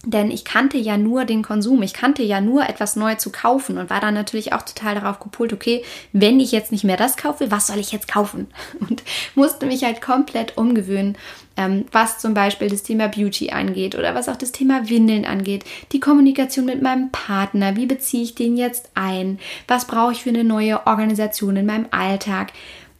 Denn 0.04 0.30
ich 0.30 0.44
kannte 0.44 0.78
ja 0.78 0.96
nur 0.96 1.24
den 1.24 1.42
Konsum, 1.42 1.82
ich 1.82 1.92
kannte 1.92 2.22
ja 2.22 2.40
nur 2.40 2.68
etwas 2.68 2.94
neu 2.94 3.16
zu 3.16 3.32
kaufen 3.32 3.78
und 3.78 3.90
war 3.90 4.00
dann 4.00 4.14
natürlich 4.14 4.52
auch 4.52 4.62
total 4.62 4.94
darauf 4.94 5.18
gepolt, 5.18 5.52
okay, 5.52 5.82
wenn 6.12 6.38
ich 6.38 6.52
jetzt 6.52 6.70
nicht 6.70 6.84
mehr 6.84 6.96
das 6.96 7.16
kaufe, 7.16 7.50
was 7.50 7.66
soll 7.66 7.78
ich 7.78 7.90
jetzt 7.90 8.06
kaufen? 8.06 8.46
Und 8.88 9.02
musste 9.34 9.66
mich 9.66 9.82
halt 9.82 10.00
komplett 10.00 10.56
umgewöhnen, 10.56 11.18
ähm, 11.56 11.84
was 11.90 12.18
zum 12.18 12.32
Beispiel 12.32 12.70
das 12.70 12.84
Thema 12.84 13.08
Beauty 13.08 13.50
angeht 13.50 13.96
oder 13.96 14.14
was 14.14 14.28
auch 14.28 14.36
das 14.36 14.52
Thema 14.52 14.88
Windeln 14.88 15.24
angeht, 15.24 15.64
die 15.90 16.00
Kommunikation 16.00 16.66
mit 16.66 16.80
meinem 16.80 17.10
Partner, 17.10 17.74
wie 17.74 17.86
beziehe 17.86 18.22
ich 18.22 18.36
den 18.36 18.56
jetzt 18.56 18.90
ein, 18.94 19.40
was 19.66 19.86
brauche 19.86 20.12
ich 20.12 20.22
für 20.22 20.30
eine 20.30 20.44
neue 20.44 20.86
Organisation 20.86 21.56
in 21.56 21.66
meinem 21.66 21.86
Alltag. 21.90 22.52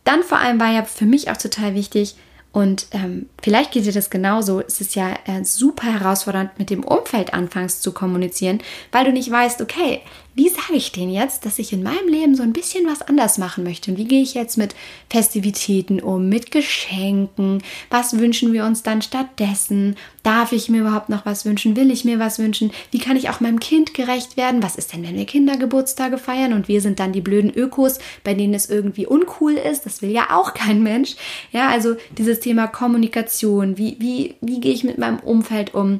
Dann 0.03 0.25
vor 0.25 0.39
allem 0.39 0.59
war 0.59 0.73
ja 0.73 0.83
für 0.83 1.07
mich 1.07 1.31
auch 1.31 1.37
total 1.37 1.77
wichtig, 1.77 2.17
und 2.53 2.87
ähm, 2.93 3.29
vielleicht 3.43 3.73
geht 3.73 3.85
dir 3.85 3.93
das 3.93 4.11
genauso. 4.11 4.61
Es 4.61 4.81
ist 4.81 4.95
ja 4.95 5.15
äh, 5.27 5.45
super 5.45 5.93
herausfordernd, 5.93 6.59
mit 6.59 6.71
dem 6.71 6.83
Umfeld 6.83 7.35
anfangs 7.35 7.81
zu 7.81 7.93
kommunizieren, 7.93 8.61
weil 8.91 9.05
du 9.05 9.13
nicht 9.13 9.31
weißt, 9.31 9.61
okay, 9.61 10.01
wie 10.39 10.49
sage 10.49 10.75
ich 10.75 10.93
denen 10.93 11.13
jetzt, 11.13 11.45
dass 11.45 11.59
ich 11.59 11.73
in 11.73 11.83
meinem 11.83 12.07
Leben 12.07 12.37
so 12.37 12.45
ein 12.45 12.53
bisschen 12.53 12.87
was 12.87 13.03
anders 13.03 13.39
machen 13.39 13.65
möchte? 13.65 13.91
Und 13.91 13.97
wie 13.97 14.05
gehe 14.05 14.23
ich 14.23 14.35
jetzt 14.35 14.57
mit 14.57 14.77
Festivitäten 15.11 15.99
um, 15.99 16.29
mit 16.29 16.53
Geschenken? 16.53 17.61
Was 17.91 18.17
wünschen 18.17 18.53
wir 18.53 18.65
uns 18.65 18.85
dann 18.85 19.03
stattdessen? 19.03 19.97
Darf 20.23 20.53
ich 20.53 20.69
mir 20.69 20.83
überhaupt 20.83 21.09
noch 21.09 21.27
was 21.27 21.45
wünschen? 21.45 21.75
Will 21.75 21.91
ich 21.91 22.05
mir 22.05 22.21
was 22.21 22.39
wünschen? 22.39 22.71
Wie 22.93 23.01
kann 23.01 23.17
ich 23.17 23.31
auch 23.31 23.41
meinem 23.41 23.59
Kind 23.59 23.95
gerecht 23.95 24.37
werden? 24.37 24.63
Was 24.63 24.77
ist 24.77 24.93
denn, 24.93 25.03
wenn 25.03 25.17
wir 25.17 25.25
Kindergeburtstage 25.25 26.19
feiern 26.19 26.53
und 26.53 26.69
wir 26.69 26.81
sind 26.81 27.01
dann 27.01 27.11
die 27.11 27.21
blöden 27.21 27.53
Ökos, 27.53 27.99
bei 28.23 28.35
denen 28.35 28.55
es 28.55 28.71
irgendwie 28.71 29.07
uncool 29.07 29.55
ist? 29.55 29.87
Das 29.87 30.03
will 30.03 30.13
ja 30.13 30.29
auch 30.31 30.55
kein 30.55 30.85
Mensch. 30.85 31.17
Ja, 31.51 31.69
also 31.69 31.97
dieses 32.17 32.39
Thema 32.39 32.69
Kommunikation. 32.69 33.77
Wie, 33.77 33.97
wie, 33.99 34.37
wie 34.41 34.61
gehe 34.61 34.73
ich 34.73 34.85
mit 34.85 34.99
meinem 34.99 35.19
Umfeld 35.19 35.75
um? 35.75 35.99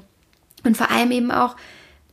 Und 0.63 0.77
vor 0.77 0.93
allem 0.93 1.11
eben 1.11 1.33
auch, 1.33 1.57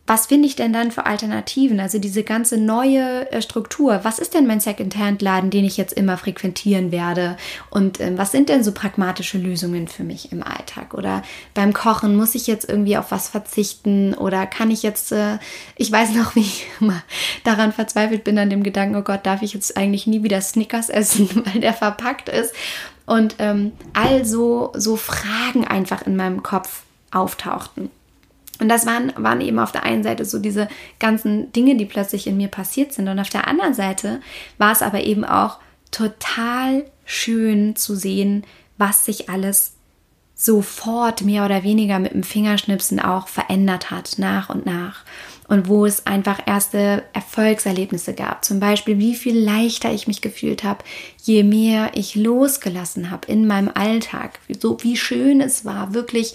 was 0.07 0.27
finde 0.27 0.47
ich 0.47 0.55
denn 0.55 0.71
dann 0.71 0.91
für 0.91 1.07
Alternativen? 1.07 1.79
Also 1.79 1.97
diese 1.97 2.23
ganze 2.23 2.57
neue 2.57 3.31
äh, 3.31 3.41
Struktur. 3.41 4.01
Was 4.03 4.19
ist 4.19 4.35
denn 4.35 4.45
mein 4.45 4.59
Second-Hand-Laden, 4.59 5.49
den 5.49 5.65
ich 5.65 5.77
jetzt 5.77 5.93
immer 5.93 6.17
frequentieren 6.17 6.91
werde? 6.91 7.37
Und 7.71 7.99
ähm, 7.99 8.15
was 8.15 8.31
sind 8.31 8.49
denn 8.49 8.63
so 8.63 8.71
pragmatische 8.71 9.39
Lösungen 9.39 9.87
für 9.87 10.03
mich 10.03 10.31
im 10.31 10.43
Alltag? 10.43 10.93
Oder 10.93 11.23
beim 11.55 11.73
Kochen 11.73 12.15
muss 12.15 12.35
ich 12.35 12.45
jetzt 12.45 12.69
irgendwie 12.69 12.97
auf 12.97 13.09
was 13.09 13.29
verzichten? 13.29 14.13
Oder 14.13 14.45
kann 14.45 14.69
ich 14.69 14.83
jetzt, 14.83 15.11
äh, 15.11 15.39
ich 15.75 15.91
weiß 15.91 16.11
noch, 16.11 16.35
wie 16.35 16.41
ich 16.41 16.67
immer 16.79 17.01
daran 17.43 17.73
verzweifelt 17.73 18.23
bin 18.23 18.37
an 18.37 18.51
dem 18.51 18.61
Gedanken, 18.61 18.97
oh 18.97 19.01
Gott, 19.01 19.25
darf 19.25 19.41
ich 19.41 19.53
jetzt 19.55 19.75
eigentlich 19.75 20.05
nie 20.05 20.21
wieder 20.21 20.39
Snickers 20.41 20.89
essen, 20.89 21.29
weil 21.45 21.61
der 21.61 21.73
verpackt 21.73 22.29
ist? 22.29 22.53
Und 23.07 23.35
ähm, 23.39 23.71
all 23.93 24.23
so, 24.23 24.71
so 24.75 24.97
Fragen 24.97 25.65
einfach 25.65 26.03
in 26.03 26.15
meinem 26.15 26.43
Kopf 26.43 26.83
auftauchten. 27.11 27.89
Und 28.59 28.69
das 28.69 28.85
waren, 28.85 29.11
waren 29.17 29.41
eben 29.41 29.59
auf 29.59 29.71
der 29.71 29.83
einen 29.83 30.03
Seite 30.03 30.25
so 30.25 30.39
diese 30.39 30.67
ganzen 30.99 31.51
Dinge, 31.51 31.75
die 31.75 31.85
plötzlich 31.85 32.27
in 32.27 32.37
mir 32.37 32.47
passiert 32.47 32.93
sind. 32.93 33.07
Und 33.07 33.19
auf 33.19 33.29
der 33.29 33.47
anderen 33.47 33.73
Seite 33.73 34.21
war 34.57 34.71
es 34.71 34.81
aber 34.81 35.03
eben 35.03 35.25
auch 35.25 35.59
total 35.91 36.85
schön 37.05 37.75
zu 37.75 37.95
sehen, 37.95 38.45
was 38.77 39.05
sich 39.05 39.29
alles 39.29 39.73
sofort 40.35 41.21
mehr 41.21 41.45
oder 41.45 41.63
weniger 41.63 41.97
mit 41.97 42.13
dem 42.13 42.23
Fingerschnipsen 42.23 42.99
auch 42.99 43.27
verändert 43.29 43.89
hat, 43.89 44.15
nach 44.17 44.49
und 44.49 44.65
nach. 44.65 45.03
Und 45.47 45.67
wo 45.67 45.85
es 45.85 46.07
einfach 46.07 46.39
erste 46.47 47.03
Erfolgserlebnisse 47.13 48.15
gab. 48.15 48.43
Zum 48.43 48.59
Beispiel, 48.59 48.97
wie 48.97 49.13
viel 49.13 49.37
leichter 49.37 49.93
ich 49.93 50.07
mich 50.07 50.21
gefühlt 50.21 50.63
habe, 50.63 50.83
je 51.21 51.43
mehr 51.43 51.91
ich 51.93 52.15
losgelassen 52.15 53.11
habe 53.11 53.31
in 53.31 53.45
meinem 53.45 53.69
Alltag. 53.71 54.39
So 54.59 54.81
wie 54.81 54.97
schön 54.97 55.41
es 55.41 55.63
war, 55.63 55.93
wirklich 55.93 56.33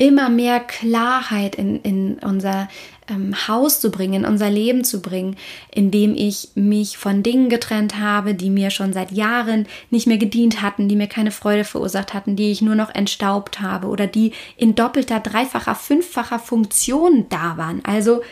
immer 0.00 0.30
mehr 0.30 0.60
Klarheit 0.60 1.56
in, 1.56 1.78
in 1.82 2.18
unser 2.20 2.68
ähm, 3.06 3.34
Haus 3.46 3.80
zu 3.80 3.90
bringen, 3.90 4.14
in 4.14 4.24
unser 4.24 4.48
Leben 4.48 4.82
zu 4.82 5.02
bringen, 5.02 5.36
indem 5.70 6.14
ich 6.14 6.52
mich 6.54 6.96
von 6.96 7.22
Dingen 7.22 7.50
getrennt 7.50 7.98
habe, 7.98 8.34
die 8.34 8.48
mir 8.48 8.70
schon 8.70 8.94
seit 8.94 9.12
Jahren 9.12 9.66
nicht 9.90 10.06
mehr 10.06 10.16
gedient 10.16 10.62
hatten, 10.62 10.88
die 10.88 10.96
mir 10.96 11.06
keine 11.06 11.30
Freude 11.30 11.64
verursacht 11.64 12.14
hatten, 12.14 12.34
die 12.34 12.50
ich 12.50 12.62
nur 12.62 12.76
noch 12.76 12.94
entstaubt 12.94 13.60
habe 13.60 13.88
oder 13.88 14.06
die 14.06 14.32
in 14.56 14.74
doppelter, 14.74 15.20
dreifacher, 15.20 15.74
fünffacher 15.74 16.38
Funktion 16.38 17.26
da 17.28 17.58
waren. 17.58 17.84
Also 17.84 18.22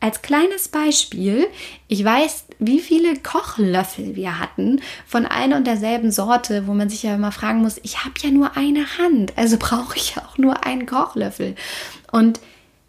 als 0.00 0.22
kleines 0.22 0.68
Beispiel, 0.68 1.46
ich 1.88 2.04
weiß, 2.04 2.44
wie 2.60 2.78
viele 2.78 3.16
Kochlöffel 3.16 4.14
wir 4.14 4.38
hatten 4.38 4.80
von 5.06 5.26
einer 5.26 5.56
und 5.56 5.66
derselben 5.66 6.12
Sorte, 6.12 6.66
wo 6.66 6.74
man 6.74 6.88
sich 6.88 7.02
ja 7.02 7.14
immer 7.14 7.32
fragen 7.32 7.62
muss, 7.62 7.80
ich 7.82 8.04
habe 8.04 8.14
ja 8.20 8.30
nur 8.30 8.56
eine 8.56 8.98
Hand, 8.98 9.32
also 9.36 9.56
brauche 9.60 9.96
ich 9.96 10.14
ja 10.14 10.22
auch 10.22 10.38
nur 10.38 10.64
einen 10.64 10.86
Kochlöffel. 10.86 11.56
Und 12.12 12.40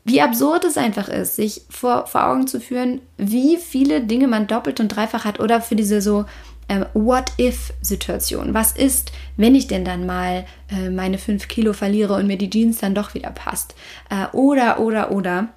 wie 0.05 0.21
absurd 0.21 0.65
es 0.65 0.77
einfach 0.77 1.09
ist, 1.09 1.35
sich 1.35 1.61
vor, 1.69 2.07
vor 2.07 2.27
Augen 2.27 2.47
zu 2.47 2.59
führen, 2.59 3.01
wie 3.17 3.57
viele 3.57 4.01
Dinge 4.01 4.27
man 4.27 4.47
doppelt 4.47 4.79
und 4.79 4.89
dreifach 4.89 5.25
hat 5.25 5.39
oder 5.39 5.61
für 5.61 5.75
diese 5.75 6.01
so 6.01 6.25
äh, 6.67 6.85
What-if-Situation. 6.93 8.53
Was 8.53 8.71
ist, 8.71 9.11
wenn 9.35 9.55
ich 9.55 9.67
denn 9.67 9.83
dann 9.83 10.05
mal 10.05 10.45
äh, 10.71 10.89
meine 10.89 11.17
fünf 11.17 11.47
Kilo 11.47 11.73
verliere 11.73 12.15
und 12.15 12.27
mir 12.27 12.37
die 12.37 12.49
Jeans 12.49 12.79
dann 12.79 12.95
doch 12.95 13.13
wieder 13.13 13.31
passt? 13.31 13.75
Äh, 14.09 14.35
oder, 14.35 14.79
oder, 14.79 15.11
oder. 15.11 15.49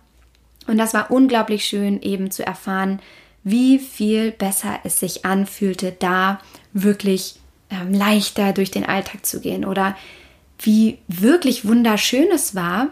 Und 0.66 0.78
das 0.78 0.94
war 0.94 1.10
unglaublich 1.10 1.64
schön 1.64 2.00
eben 2.02 2.30
zu 2.30 2.44
erfahren, 2.46 3.00
wie 3.44 3.78
viel 3.78 4.30
besser 4.30 4.78
es 4.84 5.00
sich 5.00 5.24
anfühlte, 5.24 5.94
da 5.98 6.40
wirklich 6.72 7.36
ähm, 7.70 7.92
leichter 7.92 8.52
durch 8.52 8.70
den 8.70 8.86
Alltag 8.86 9.26
zu 9.26 9.40
gehen 9.40 9.64
oder 9.64 9.96
wie 10.60 10.98
wirklich 11.08 11.66
wunderschön 11.66 12.28
es 12.32 12.54
war, 12.54 12.88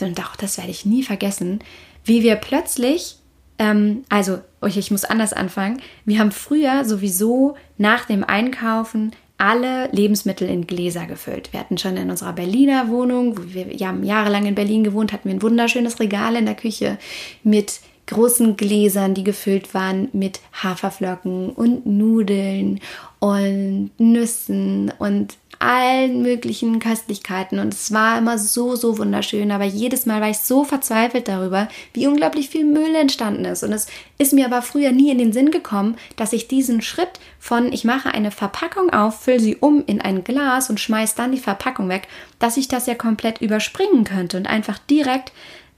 und 0.00 0.20
auch 0.20 0.36
das 0.36 0.56
werde 0.58 0.70
ich 0.70 0.86
nie 0.86 1.02
vergessen, 1.02 1.60
wie 2.04 2.22
wir 2.22 2.36
plötzlich, 2.36 3.16
ähm, 3.58 4.04
also 4.08 4.40
ich 4.66 4.90
muss 4.90 5.04
anders 5.04 5.32
anfangen, 5.32 5.80
wir 6.04 6.18
haben 6.18 6.32
früher 6.32 6.84
sowieso 6.84 7.56
nach 7.78 8.04
dem 8.04 8.24
Einkaufen 8.24 9.12
alle 9.40 9.88
Lebensmittel 9.92 10.48
in 10.48 10.66
Gläser 10.66 11.06
gefüllt. 11.06 11.52
Wir 11.52 11.60
hatten 11.60 11.78
schon 11.78 11.96
in 11.96 12.10
unserer 12.10 12.34
Berliner 12.34 12.88
Wohnung, 12.88 13.38
wo 13.38 13.54
wir 13.54 13.74
ja, 13.74 13.94
jahrelang 14.02 14.44
in 14.46 14.54
Berlin 14.54 14.84
gewohnt, 14.84 15.12
hatten 15.12 15.28
wir 15.28 15.34
ein 15.34 15.42
wunderschönes 15.42 15.98
Regal 15.98 16.36
in 16.36 16.44
der 16.44 16.54
Küche 16.54 16.98
mit 17.42 17.80
großen 18.06 18.56
Gläsern, 18.56 19.14
die 19.14 19.24
gefüllt 19.24 19.72
waren 19.72 20.08
mit 20.12 20.40
Haferflocken 20.52 21.50
und 21.50 21.86
Nudeln 21.86 22.80
und 23.18 23.90
Nüssen 23.98 24.92
und 24.98 25.38
allen 25.60 26.22
möglichen 26.22 26.80
Köstlichkeiten. 26.80 27.58
Und 27.58 27.74
es 27.74 27.92
war 27.92 28.18
immer 28.18 28.38
so, 28.38 28.76
so 28.76 28.98
wunderschön, 28.98 29.52
aber 29.52 29.64
jedes 29.64 30.06
Mal 30.06 30.20
war 30.20 30.30
ich 30.30 30.38
so 30.38 30.64
verzweifelt 30.64 31.28
darüber, 31.28 31.68
wie 31.92 32.06
unglaublich 32.06 32.48
viel 32.48 32.64
Müll 32.64 32.94
entstanden 32.94 33.44
ist. 33.44 33.62
Und 33.62 33.72
es 33.72 33.86
ist 34.18 34.32
mir 34.32 34.46
aber 34.46 34.62
früher 34.62 34.90
nie 34.90 35.10
in 35.10 35.18
den 35.18 35.32
Sinn 35.32 35.50
gekommen, 35.50 35.96
dass 36.16 36.32
ich 36.32 36.48
diesen 36.48 36.80
Schritt 36.80 37.20
von 37.38 37.72
ich 37.72 37.84
mache 37.84 38.12
eine 38.12 38.30
Verpackung 38.30 38.90
auf, 38.90 39.20
fülle 39.20 39.40
sie 39.40 39.56
um 39.56 39.84
in 39.86 40.00
ein 40.00 40.24
Glas 40.24 40.70
und 40.70 40.80
schmeiß 40.80 41.14
dann 41.14 41.32
die 41.32 41.38
Verpackung 41.38 41.88
weg, 41.88 42.08
dass 42.38 42.56
ich 42.56 42.68
das 42.68 42.86
ja 42.86 42.94
komplett 42.94 43.40
überspringen 43.40 44.04
könnte 44.04 44.38
und 44.38 44.46
einfach 44.46 44.78
direkt 44.78 45.32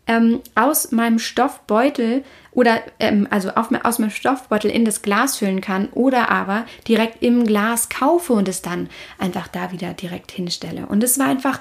ähm, 0.07 0.41
aus 0.55 0.93
meinem 0.93 1.19
Stoffbeutel 1.19 2.25
oder 2.51 2.81
ähm, 2.99 3.27
also 3.31 3.51
auf, 3.51 3.69
aus 3.85 3.99
meinem 3.99 4.11
Stoffbeutel 4.11 4.71
in 4.71 4.85
das 4.85 5.03
Glas 5.03 5.37
füllen 5.39 5.61
kann 5.61 5.89
oder 5.93 6.31
aber 6.31 6.67
direkt 6.89 7.23
im 7.23 7.45
Glas 7.45 7.89
kaufe 7.89 8.33
und 8.33 8.49
es 8.49 8.63
dann 8.63 8.89
einfach 9.19 9.49
da 9.49 9.73
wieder 9.73 9.95
direkt 9.95 10.33
hinstelle. 10.33 10.87
Und 10.87 11.03
es 11.05 11.19
war 11.19 11.27
einfach 11.27 11.61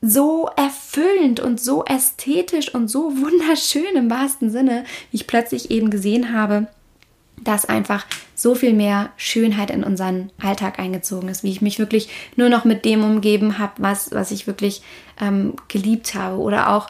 so 0.00 0.48
erfüllend 0.56 1.40
und 1.40 1.60
so 1.60 1.84
ästhetisch 1.84 2.74
und 2.74 2.88
so 2.88 3.12
wunderschön 3.16 3.96
im 3.96 4.10
wahrsten 4.10 4.50
Sinne, 4.50 4.84
wie 5.10 5.16
ich 5.16 5.26
plötzlich 5.26 5.70
eben 5.70 5.90
gesehen 5.90 6.32
habe, 6.32 6.68
dass 7.42 7.66
einfach 7.66 8.06
so 8.34 8.54
viel 8.54 8.72
mehr 8.72 9.10
Schönheit 9.16 9.70
in 9.70 9.84
unseren 9.84 10.30
Alltag 10.42 10.78
eingezogen 10.78 11.28
ist, 11.28 11.42
wie 11.42 11.50
ich 11.50 11.62
mich 11.62 11.78
wirklich 11.78 12.08
nur 12.36 12.48
noch 12.48 12.64
mit 12.64 12.84
dem 12.84 13.04
umgeben 13.04 13.58
habe, 13.58 13.74
was, 13.78 14.12
was 14.12 14.30
ich 14.30 14.46
wirklich 14.46 14.82
ähm, 15.20 15.54
geliebt 15.68 16.14
habe. 16.14 16.38
Oder 16.38 16.70
auch 16.70 16.88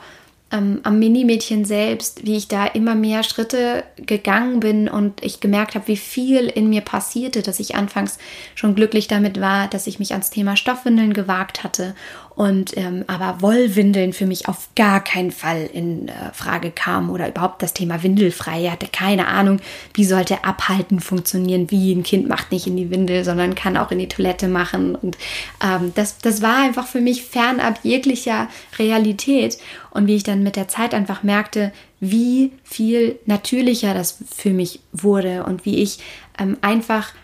ähm, 0.52 0.80
am 0.84 0.98
Minimädchen 0.98 1.64
selbst, 1.64 2.24
wie 2.24 2.36
ich 2.36 2.46
da 2.46 2.66
immer 2.66 2.94
mehr 2.94 3.24
Schritte 3.24 3.82
gegangen 3.96 4.60
bin 4.60 4.88
und 4.88 5.24
ich 5.24 5.40
gemerkt 5.40 5.74
habe, 5.74 5.88
wie 5.88 5.96
viel 5.96 6.46
in 6.46 6.70
mir 6.70 6.82
passierte, 6.82 7.42
dass 7.42 7.58
ich 7.58 7.74
anfangs 7.74 8.18
schon 8.54 8.76
glücklich 8.76 9.08
damit 9.08 9.40
war, 9.40 9.68
dass 9.68 9.88
ich 9.88 9.98
mich 9.98 10.12
ans 10.12 10.30
Thema 10.30 10.56
Stoffwindeln 10.56 11.12
gewagt 11.12 11.64
hatte 11.64 11.94
und 12.36 12.76
ähm, 12.76 13.02
aber 13.06 13.40
Wollwindeln 13.40 14.12
für 14.12 14.26
mich 14.26 14.46
auf 14.46 14.68
gar 14.76 15.02
keinen 15.02 15.30
Fall 15.30 15.70
in 15.72 16.08
äh, 16.08 16.12
Frage 16.34 16.70
kam 16.70 17.08
oder 17.08 17.28
überhaupt 17.28 17.62
das 17.62 17.72
Thema 17.72 18.02
Windelfrei. 18.02 18.64
Ich 18.64 18.70
hatte 18.70 18.88
keine 18.92 19.26
Ahnung, 19.26 19.58
wie 19.94 20.04
sollte 20.04 20.44
Abhalten 20.44 21.00
funktionieren, 21.00 21.70
wie 21.70 21.94
ein 21.94 22.02
Kind 22.02 22.28
macht 22.28 22.52
nicht 22.52 22.66
in 22.66 22.76
die 22.76 22.90
Windel, 22.90 23.24
sondern 23.24 23.54
kann 23.54 23.78
auch 23.78 23.90
in 23.90 23.98
die 23.98 24.08
Toilette 24.08 24.48
machen. 24.48 24.94
Und 24.94 25.16
ähm, 25.64 25.92
das, 25.94 26.18
das 26.18 26.42
war 26.42 26.62
einfach 26.62 26.86
für 26.86 27.00
mich 27.00 27.24
fernab 27.24 27.80
jeglicher 27.82 28.48
Realität. 28.78 29.56
Und 29.90 30.06
wie 30.06 30.16
ich 30.16 30.22
dann 30.22 30.42
mit 30.42 30.56
der 30.56 30.68
Zeit 30.68 30.92
einfach 30.92 31.22
merkte, 31.22 31.72
wie 32.00 32.52
viel 32.64 33.18
natürlicher 33.24 33.94
das 33.94 34.18
für 34.36 34.50
mich 34.50 34.80
wurde 34.92 35.44
und 35.44 35.64
wie 35.64 35.82
ich 35.82 36.00
ähm, 36.38 36.58
einfach 36.60 37.14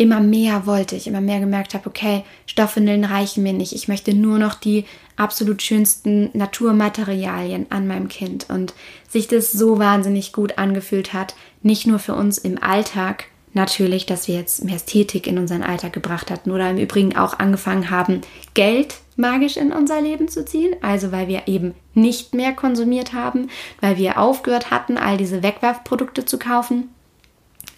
immer 0.00 0.20
mehr 0.20 0.64
wollte 0.64 0.96
ich, 0.96 1.06
immer 1.06 1.20
mehr 1.20 1.40
gemerkt 1.40 1.74
habe, 1.74 1.86
okay, 1.86 2.24
Stoffwindeln 2.50 3.04
reichen 3.04 3.44
mir 3.44 3.52
nicht. 3.52 3.72
Ich 3.72 3.86
möchte 3.86 4.12
nur 4.12 4.40
noch 4.40 4.54
die 4.54 4.84
absolut 5.14 5.62
schönsten 5.62 6.30
Naturmaterialien 6.32 7.66
an 7.70 7.86
meinem 7.86 8.08
Kind. 8.08 8.50
Und 8.50 8.74
sich 9.08 9.28
das 9.28 9.52
so 9.52 9.78
wahnsinnig 9.78 10.32
gut 10.32 10.58
angefühlt 10.58 11.12
hat, 11.12 11.36
nicht 11.62 11.86
nur 11.86 12.00
für 12.00 12.16
uns 12.16 12.38
im 12.38 12.60
Alltag, 12.60 13.26
natürlich, 13.52 14.04
dass 14.04 14.26
wir 14.26 14.34
jetzt 14.34 14.64
mehr 14.64 14.74
Ästhetik 14.74 15.28
in 15.28 15.38
unseren 15.38 15.62
Alltag 15.62 15.92
gebracht 15.92 16.28
hatten 16.28 16.50
oder 16.50 16.68
im 16.68 16.78
Übrigen 16.78 17.16
auch 17.16 17.38
angefangen 17.38 17.88
haben, 17.88 18.22
Geld 18.54 18.96
magisch 19.14 19.56
in 19.56 19.70
unser 19.72 20.00
Leben 20.00 20.26
zu 20.26 20.44
ziehen, 20.44 20.74
also 20.82 21.12
weil 21.12 21.28
wir 21.28 21.46
eben 21.46 21.76
nicht 21.94 22.34
mehr 22.34 22.52
konsumiert 22.52 23.12
haben, 23.12 23.48
weil 23.80 23.96
wir 23.96 24.18
aufgehört 24.18 24.72
hatten, 24.72 24.98
all 24.98 25.16
diese 25.16 25.44
Wegwerfprodukte 25.44 26.24
zu 26.24 26.36
kaufen 26.36 26.88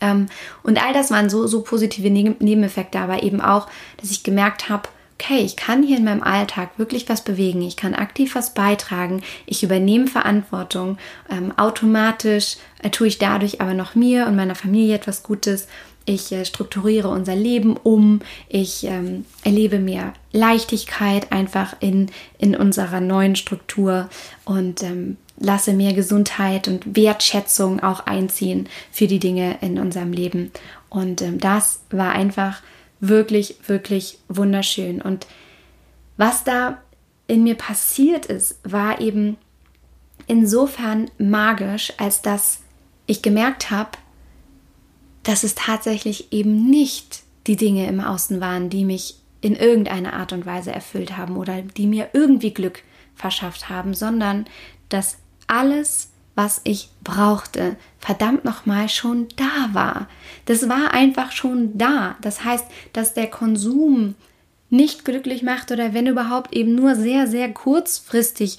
und 0.03 0.83
all 0.83 0.93
das 0.93 1.11
waren 1.11 1.31
so, 1.31 1.47
so 1.47 1.63
positive 1.63 2.11
Nebeneffekte, 2.11 2.99
aber 2.99 3.23
eben 3.23 3.41
auch, 3.41 3.69
dass 3.99 4.11
ich 4.11 4.23
gemerkt 4.23 4.69
habe, 4.69 4.89
okay, 5.23 5.39
ich 5.39 5.57
kann 5.57 5.83
hier 5.83 5.99
in 5.99 6.05
meinem 6.05 6.23
Alltag 6.23 6.71
wirklich 6.79 7.09
was 7.09 7.23
bewegen, 7.23 7.63
ich 7.63 7.77
kann 7.77 7.95
aktiv 7.95 8.35
was 8.35 8.55
beitragen, 8.55 9.23
ich 9.47 9.63
übernehme 9.63 10.09
Verantwortung, 10.09 10.99
ähm, 11.31 11.57
automatisch 11.57 12.57
äh, 12.83 12.91
tue 12.91 13.07
ich 13.07 13.19
dadurch 13.19 13.61
aber 13.61 13.75
noch 13.75 13.95
mir 13.95 14.27
und 14.27 14.37
meiner 14.37 14.57
Familie 14.57 14.97
etwas 14.97 15.23
Gutes. 15.23 15.69
Ich 16.05 16.33
äh, 16.33 16.45
strukturiere 16.45 17.09
unser 17.09 17.37
Leben 17.37 17.77
um, 17.77 18.21
ich 18.49 18.85
ähm, 18.85 19.25
erlebe 19.45 19.79
mehr 19.79 20.13
Leichtigkeit 20.33 21.31
einfach 21.31 21.77
in, 21.79 22.11
in 22.39 22.57
unserer 22.57 23.01
neuen 23.01 23.37
Struktur 23.37 24.09
und 24.45 24.83
ähm, 24.83 25.19
lasse 25.43 25.73
mehr 25.73 25.93
Gesundheit 25.93 26.69
und 26.69 26.97
Wertschätzung 26.97 27.81
auch 27.81 28.01
einziehen 28.07 28.69
für 28.91 29.07
die 29.07 29.19
Dinge 29.19 29.59
in 29.61 29.79
unserem 29.79 30.13
Leben. 30.13 30.53
Und 30.89 31.21
ähm, 31.21 31.39
das 31.39 31.81
war 31.91 32.13
einfach 32.13 32.63
wirklich, 33.01 33.57
wirklich 33.67 34.19
wunderschön. 34.29 35.03
Und 35.03 35.27
was 36.17 36.45
da 36.45 36.81
in 37.27 37.43
mir 37.43 37.57
passiert 37.57 38.27
ist, 38.27 38.61
war 38.63 39.01
eben 39.01 39.37
insofern 40.27 41.11
magisch, 41.19 41.93
als 41.99 42.23
dass 42.23 42.61
ich 43.07 43.23
gemerkt 43.23 43.71
habe, 43.71 43.91
dass 45.25 45.45
es 45.45 45.55
tatsächlich 45.55 46.33
eben 46.33 46.71
nicht 46.71 47.23
die 47.47 47.57
Dinge 47.57 47.87
im 47.89 48.01
Außen 48.01 48.41
waren, 48.41 48.71
die 48.71 48.85
mich 48.85 49.17
in 49.41 49.57
irgendeiner 49.57 50.13
Art 50.13 50.33
und 50.33 50.47
Weise 50.47 50.73
erfüllt 50.73 51.17
haben 51.17 51.37
oder 51.37 51.63
die 51.63 51.87
mir 51.87 52.11
irgendwie 52.13 52.55
Glück 52.55 52.83
verschafft 53.17 53.69
haben, 53.69 53.95
sondern 53.95 54.47
dass 54.89 55.19
alles, 55.53 56.09
was 56.35 56.63
ich 56.65 56.89
brauchte, 57.05 57.77
verdammt 57.99 58.45
nochmal 58.45 58.89
schon 58.89 59.29
da 59.37 59.69
war. 59.75 60.09
Das 60.47 60.69
war 60.69 60.95
einfach 60.95 61.31
schon 61.31 61.77
da. 61.77 62.17
Das 62.23 62.43
heißt, 62.43 62.65
dass 62.95 63.13
der 63.13 63.27
Konsum 63.27 64.15
nicht 64.71 65.05
glücklich 65.05 65.43
macht 65.43 65.71
oder 65.71 65.93
wenn 65.93 66.07
überhaupt 66.07 66.55
eben 66.55 66.75
nur 66.75 66.95
sehr, 66.95 67.27
sehr 67.27 67.53
kurzfristig 67.53 68.57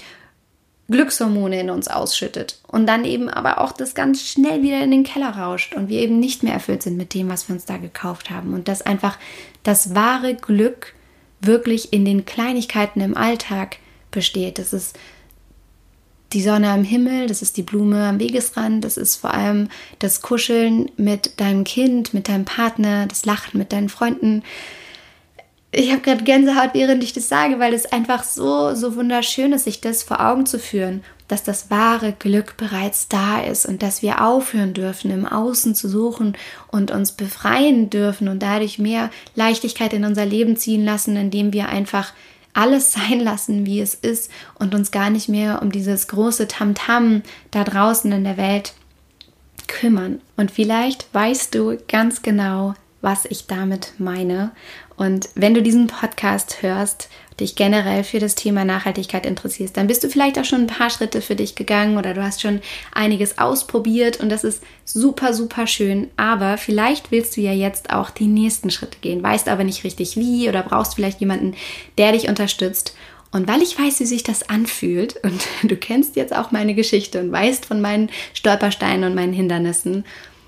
Glückshormone 0.88 1.62
in 1.62 1.72
uns 1.72 1.88
ausschüttet 1.88 2.60
und 2.68 2.86
dann 2.86 3.06
eben 3.06 3.28
aber 3.28 3.60
auch 3.60 3.72
das 3.72 3.96
ganz 3.96 4.22
schnell 4.22 4.62
wieder 4.62 4.84
in 4.84 4.92
den 4.92 5.04
Keller 5.04 5.36
rauscht 5.36 5.74
und 5.74 5.90
wir 5.90 6.00
eben 6.02 6.20
nicht 6.20 6.44
mehr 6.44 6.54
erfüllt 6.54 6.84
sind 6.84 6.98
mit 6.98 7.16
dem, 7.16 7.30
was 7.30 7.50
wir 7.50 7.56
uns 7.56 7.66
da 7.66 7.78
gekauft 7.78 8.30
haben 8.30 8.54
und 8.54 8.68
dass 8.68 8.84
einfach 8.84 9.18
das 9.64 9.96
wahre 9.96 10.36
Glück 10.36 10.94
wirklich 11.42 11.92
in 11.94 12.06
den 12.06 12.26
Kleinigkeiten 12.26 13.02
im 13.02 13.18
Alltag 13.18 13.78
besteht. 14.12 14.60
Das 14.60 14.74
ist 14.74 15.00
die 16.34 16.42
Sonne 16.42 16.70
am 16.70 16.84
Himmel, 16.84 17.28
das 17.28 17.42
ist 17.42 17.58
die 17.58 17.64
Blume 17.64 18.08
am 18.08 18.20
Wegesrand, 18.20 18.84
das 18.84 18.98
ist 18.98 19.16
vor 19.16 19.34
allem 19.34 19.70
das 20.00 20.22
Kuscheln 20.22 20.92
mit 20.98 21.40
deinem 21.40 21.64
Kind, 21.64 22.14
mit 22.14 22.28
deinem 22.28 22.46
Partner, 22.46 23.08
das 23.08 23.26
Lachen 23.26 23.58
mit 23.58 23.72
deinen 23.72 23.90
Freunden. 23.90 24.44
Ich 25.72 25.92
habe 25.92 26.02
gerade 26.02 26.24
Gänsehaut, 26.24 26.72
während 26.74 27.04
ich 27.04 27.14
das 27.14 27.30
sage, 27.30 27.60
weil 27.60 27.74
es 27.74 27.92
einfach 27.92 28.24
so, 28.24 28.76
so 28.76 28.96
wunderschön 28.96 29.54
ist, 29.54 29.64
sich 29.64 29.82
das 29.82 30.04
vor 30.04 30.20
Augen 30.20 30.46
zu 30.46 30.60
führen, 30.60 31.04
dass 31.28 31.44
das 31.44 31.72
wahre 31.72 32.14
Glück 32.14 32.58
bereits 32.58 33.08
da 33.08 33.42
ist 33.42 33.66
und 33.66 33.82
dass 33.82 34.04
wir 34.04 34.24
aufhören 34.24 34.74
dürfen, 34.74 35.10
im 35.10 35.26
Außen 35.26 35.74
zu 35.74 35.90
suchen 35.90 36.38
und 36.68 36.92
uns 36.92 37.14
befreien 37.14 37.90
dürfen 37.90 38.28
und 38.28 38.44
dadurch 38.44 38.78
mehr 38.78 39.10
Leichtigkeit 39.36 39.94
in 39.94 40.06
unser 40.06 40.26
Leben 40.26 40.58
ziehen 40.58 40.86
lassen, 40.86 41.16
indem 41.16 41.54
wir 41.54 41.70
einfach 41.70 42.14
alles 42.54 42.94
sein 42.94 43.20
lassen, 43.20 43.66
wie 43.66 43.82
es 43.82 43.94
ist 43.96 44.32
und 44.56 44.76
uns 44.76 44.92
gar 44.92 45.10
nicht 45.10 45.30
mehr 45.30 45.62
um 45.62 45.72
dieses 45.72 46.08
große 46.08 46.48
Tamtam 46.48 47.04
-Tam 47.04 47.22
da 47.52 47.64
draußen 47.64 48.12
in 48.12 48.24
der 48.24 48.38
Welt 48.38 48.74
kümmern. 49.68 50.22
Und 50.38 50.52
vielleicht 50.52 51.14
weißt 51.14 51.56
du 51.56 51.78
ganz 51.88 52.22
genau, 52.22 52.76
was 53.04 53.26
ich 53.26 53.48
damit 53.48 53.94
meine. 54.00 54.52
Und 54.96 55.30
wenn 55.36 55.54
du 55.54 55.62
diesen 55.62 55.88
Podcast 55.88 56.62
hörst, 56.62 57.10
dich 57.40 57.56
generell 57.56 58.04
für 58.04 58.20
das 58.20 58.36
Thema 58.36 58.64
Nachhaltigkeit 58.64 59.26
interessierst, 59.26 59.76
dann 59.76 59.88
bist 59.88 60.04
du 60.04 60.10
vielleicht 60.10 60.40
auch 60.40 60.46
schon 60.46 60.62
ein 60.62 60.68
paar 60.68 60.90
Schritte 60.90 61.22
für 61.22 61.36
dich 61.36 61.56
gegangen 61.56 61.98
oder 61.98 62.14
du 62.14 62.24
hast 62.24 62.42
schon 62.42 62.62
einiges 62.94 63.40
ausprobiert 63.40 64.22
und 64.22 64.30
das 64.30 64.46
ist 64.46 64.64
super, 64.86 65.34
super 65.34 65.68
schön. 65.68 66.10
Aber 66.16 66.58
vielleicht 66.58 67.12
willst 67.12 67.36
du 67.36 67.42
ja 67.42 67.52
jetzt 67.52 67.92
auch 67.92 68.10
die 68.10 68.28
nächsten 68.28 68.72
Schritte 68.72 69.00
gehen, 69.02 69.22
weißt 69.22 69.50
aber 69.50 69.66
nicht 69.66 69.84
richtig 69.84 70.16
wie 70.16 70.48
oder 70.48 70.64
brauchst 70.64 70.96
vielleicht 70.96 71.20
jemanden, 71.20 71.56
der 71.98 72.14
dich 72.14 72.30
unterstützt. 72.30 72.96
Und 73.32 73.50
weil 73.50 73.64
ich 73.64 73.78
weiß, 73.78 74.00
wie 74.00 74.06
sich 74.06 74.24
das 74.24 74.48
anfühlt 74.48 75.20
und 75.24 75.46
du 75.64 75.76
kennst 75.76 76.16
jetzt 76.16 76.34
auch 76.34 76.52
meine 76.52 76.74
Geschichte 76.74 77.20
und 77.20 77.34
weißt 77.34 77.66
von 77.66 77.82
meinen 77.82 78.10
Stolpersteinen 78.34 79.04
und 79.04 79.16
meinen 79.16 79.34
Hindernissen, 79.34 80.06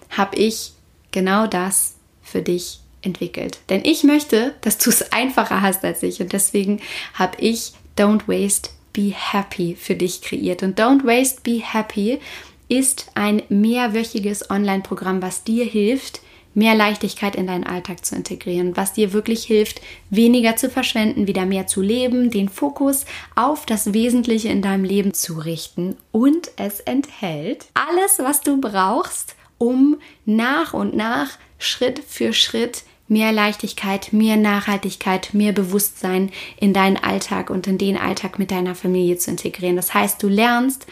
habe 0.10 0.38
ich 0.38 0.72
genau 1.12 1.48
das 1.48 1.95
für 2.26 2.42
dich 2.42 2.80
entwickelt. 3.02 3.60
Denn 3.70 3.86
ich 3.86 4.04
möchte, 4.04 4.56
dass 4.62 4.78
du 4.78 4.90
es 4.90 5.14
einfacher 5.14 5.62
hast 5.62 5.86
als 5.86 6.04
ich. 6.04 6.20
Und 6.22 6.34
deswegen 6.34 6.82
habe 7.14 7.40
ich 7.40 7.74
Don't 7.98 8.28
Waste, 8.28 8.72
Be 8.92 9.14
Happy 9.14 9.76
für 9.80 9.96
dich 9.96 10.22
kreiert. 10.22 10.64
Und 10.64 10.80
Don't 10.80 11.06
Waste, 11.06 11.42
Be 11.44 11.62
Happy 11.62 12.20
ist 12.68 13.12
ein 13.14 13.44
mehrwöchiges 13.50 14.50
Online-Programm, 14.50 15.22
was 15.22 15.44
dir 15.44 15.66
hilft, 15.66 16.22
mehr 16.56 16.74
Leichtigkeit 16.74 17.36
in 17.36 17.48
deinen 17.48 17.66
Alltag 17.66 18.06
zu 18.06 18.16
integrieren, 18.16 18.76
was 18.78 18.94
dir 18.94 19.14
wirklich 19.14 19.44
hilft, 19.44 19.82
weniger 20.10 20.56
zu 20.56 20.70
verschwenden, 20.70 21.28
wieder 21.28 21.46
mehr 21.46 21.68
zu 21.68 21.82
leben, 21.82 22.32
den 22.32 22.50
Fokus 22.50 23.06
auf 23.36 23.66
das 23.66 23.94
Wesentliche 23.94 24.48
in 24.48 24.62
deinem 24.62 24.86
Leben 24.86 25.14
zu 25.14 25.34
richten. 25.34 25.98
Und 26.12 26.50
es 26.56 26.80
enthält 26.80 27.68
alles, 27.74 28.20
was 28.20 28.42
du 28.42 28.60
brauchst, 28.60 29.36
um 29.58 29.98
nach 30.26 30.74
und 30.74 30.96
nach, 30.96 31.30
Schritt 31.58 32.02
für 32.06 32.34
Schritt, 32.34 32.84
mehr 33.08 33.32
Leichtigkeit, 33.32 34.14
mehr 34.14 34.36
Nachhaltigkeit, 34.36 35.34
mehr 35.34 35.54
Bewusstsein 35.54 36.32
in 36.60 36.74
deinen 36.74 36.98
Alltag 36.98 37.50
und 37.50 37.68
in 37.68 37.78
den 37.78 37.98
Alltag 37.98 38.40
mit 38.40 38.52
deiner 38.52 38.76
Familie 38.76 39.18
zu 39.18 39.32
integrieren. 39.32 39.76
Das 39.76 39.94
heißt, 39.94 40.22
du 40.22 40.28
lernst 40.28 40.88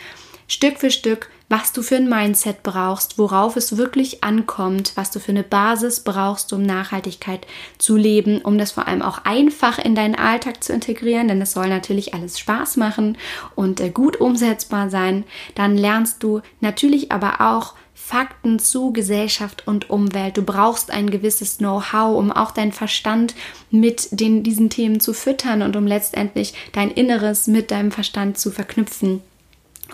Stück 0.47 0.78
für 0.78 0.91
Stück, 0.91 1.30
was 1.49 1.71
du 1.71 1.82
für 1.82 1.97
ein 1.97 2.10
Mindset 2.10 2.63
brauchst, 2.63 3.17
worauf 3.17 3.56
es 3.56 3.78
wirklich 3.78 4.23
ankommt, 4.23 4.93
was 4.95 5.12
du 5.12 5.19
für 5.19 5.32
eine 5.32 5.43
Basis 5.43 5.99
brauchst, 5.99 6.52
um 6.54 6.63
Nachhaltigkeit 6.63 7.45
zu 7.78 7.95
leben, 7.95 8.41
um 8.41 8.58
das 8.58 8.71
vor 8.71 8.88
allem 8.88 9.02
auch 9.02 9.19
einfach 9.23 9.78
in 9.78 9.95
deinen 9.95 10.15
Alltag 10.15 10.63
zu 10.63 10.73
integrieren, 10.73 11.28
denn 11.28 11.41
es 11.41 11.52
soll 11.52 11.69
natürlich 11.69 12.13
alles 12.13 12.39
Spaß 12.39 12.78
machen 12.78 13.17
und 13.56 13.82
äh, 13.82 13.89
gut 13.89 14.19
umsetzbar 14.19 14.89
sein. 14.89 15.26
Dann 15.56 15.78
lernst 15.78 16.23
du 16.23 16.41
natürlich 16.60 17.12
aber 17.12 17.41
auch 17.41 17.76
Fakten 18.06 18.60
zu 18.60 18.92
Gesellschaft 18.92 19.66
und 19.66 19.89
Umwelt. 19.89 20.36
Du 20.36 20.42
brauchst 20.42 20.92
ein 20.92 21.10
gewisses 21.10 21.60
Know-how, 21.60 22.18
um 22.18 22.34
auch 22.34 22.52
deinen 22.52 22.74
Verstand 22.74 23.34
mit 23.72 24.10
den, 24.12 24.44
diesen 24.44 24.70
Themen 24.70 25.00
zu 25.00 25.13
füttern 25.13 25.62
und 25.62 25.78
um 25.78 25.88
letztendlich 25.88 26.54
dein 26.74 26.92
Inneres 26.92 27.48
mit 27.48 27.72
deinem 27.72 27.92
Verstand 27.92 28.38
zu 28.38 28.52
verknüpfen. 28.52 29.22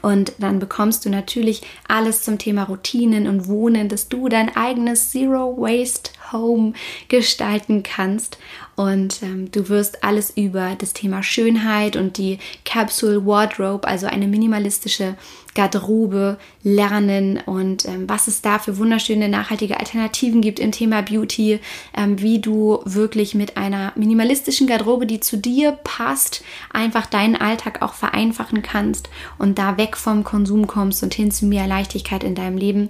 Und 0.02 0.34
dann 0.40 0.60
bekommst 0.60 1.06
du 1.06 1.10
natürlich 1.10 1.62
alles 1.88 2.24
zum 2.24 2.40
Thema 2.40 2.64
Routinen 2.64 3.28
und 3.28 3.48
Wohnen, 3.48 3.90
dass 3.90 4.10
du 4.10 4.28
dein 4.28 4.56
eigenes 4.56 5.12
Zero 5.12 5.56
Waste 5.58 6.12
Home 6.32 6.74
gestalten 7.10 7.84
kannst. 7.84 8.38
Und 8.76 9.22
ähm, 9.22 9.52
du 9.52 9.70
wirst 9.70 10.04
alles 10.04 10.32
über 10.36 10.76
das 10.78 10.94
Thema 10.94 11.22
Schönheit 11.22 11.96
und 11.96 12.18
die 12.18 12.40
Capsule 12.66 13.26
Wardrobe, 13.26 13.88
also 13.88 14.08
eine 14.08 14.28
minimalistische 14.28 15.16
Garderobe, 15.56 16.38
lernen 16.64 17.40
und 17.46 17.86
ähm, 17.86 18.08
was 18.08 18.28
es 18.28 18.42
da 18.42 18.60
für 18.60 18.78
wunderschöne 18.78 19.30
nachhaltige 19.30 19.80
Alternativen 19.80 20.42
gibt 20.42 20.60
im 20.60 20.72
Thema 20.72 21.02
Beauty, 21.02 21.60
ähm, 21.96 22.22
wie 22.22 22.40
du 22.40 22.80
wirklich 22.86 23.36
mit 23.36 23.58
einer 23.58 23.92
minimalistischen 23.96 24.68
Garderobe, 24.68 25.06
die 25.06 25.20
zu 25.20 25.38
dir 25.38 25.72
passt, 25.72 26.44
einfach 26.72 27.06
deinen 27.06 27.36
Alltag 27.36 27.82
auch 27.82 27.94
vereinfachen 27.94 28.62
kannst 28.62 29.10
und 29.38 29.58
da 29.58 29.78
weg 29.78 29.98
vom 29.98 30.24
Konsum 30.24 30.68
kommst 30.68 31.04
und 31.04 31.14
hin 31.14 31.32
zu 31.32 31.46
mehr 31.46 31.68
Leichtigkeit 31.68 32.24
in 32.24 32.36
deinem 32.36 32.58
Leben. 32.58 32.90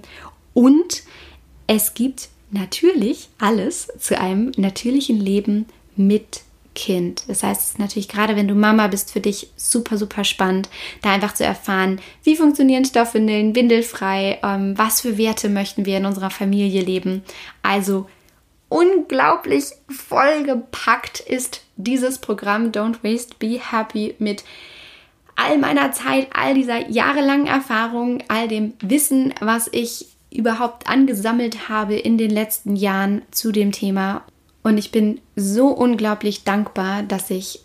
Und 0.52 1.02
es 1.66 1.94
gibt 1.94 2.28
natürlich 2.50 3.28
alles 3.38 3.88
zu 3.98 4.18
einem 4.18 4.52
natürlichen 4.56 5.20
Leben 5.20 5.66
mit 5.96 6.42
Kind. 6.74 7.24
Das 7.28 7.42
heißt, 7.42 7.60
es 7.60 7.68
ist 7.70 7.78
natürlich 7.78 8.08
gerade, 8.08 8.36
wenn 8.36 8.48
du 8.48 8.54
Mama 8.54 8.86
bist, 8.86 9.12
für 9.12 9.20
dich 9.20 9.50
super, 9.56 9.98
super 9.98 10.24
spannend, 10.24 10.68
da 11.02 11.10
einfach 11.10 11.34
zu 11.34 11.44
erfahren, 11.44 12.00
wie 12.22 12.36
funktionieren 12.36 12.84
Stoffwindeln, 12.84 13.54
windelfrei, 13.54 14.38
ähm, 14.42 14.76
was 14.78 15.00
für 15.00 15.18
Werte 15.18 15.48
möchten 15.48 15.86
wir 15.86 15.98
in 15.98 16.06
unserer 16.06 16.30
Familie 16.30 16.82
leben. 16.82 17.22
Also 17.62 18.06
unglaublich 18.68 19.64
vollgepackt 19.88 21.20
ist 21.20 21.62
dieses 21.76 22.18
Programm 22.18 22.70
Don't 22.70 23.02
Waste, 23.02 23.34
Be 23.38 23.60
Happy 23.60 24.14
mit 24.18 24.44
all 25.36 25.58
meiner 25.58 25.92
Zeit, 25.92 26.28
all 26.32 26.54
dieser 26.54 26.88
jahrelangen 26.88 27.46
Erfahrung, 27.46 28.22
all 28.28 28.48
dem 28.48 28.74
Wissen, 28.80 29.34
was 29.40 29.68
ich 29.72 30.06
überhaupt 30.30 30.88
angesammelt 30.88 31.68
habe 31.68 31.96
in 31.96 32.16
den 32.16 32.30
letzten 32.30 32.76
Jahren 32.76 33.22
zu 33.30 33.50
dem 33.50 33.72
Thema. 33.72 34.22
Und 34.62 34.78
ich 34.78 34.90
bin 34.92 35.20
so 35.36 35.68
unglaublich 35.68 36.44
dankbar, 36.44 37.02
dass 37.02 37.30
ich 37.30 37.60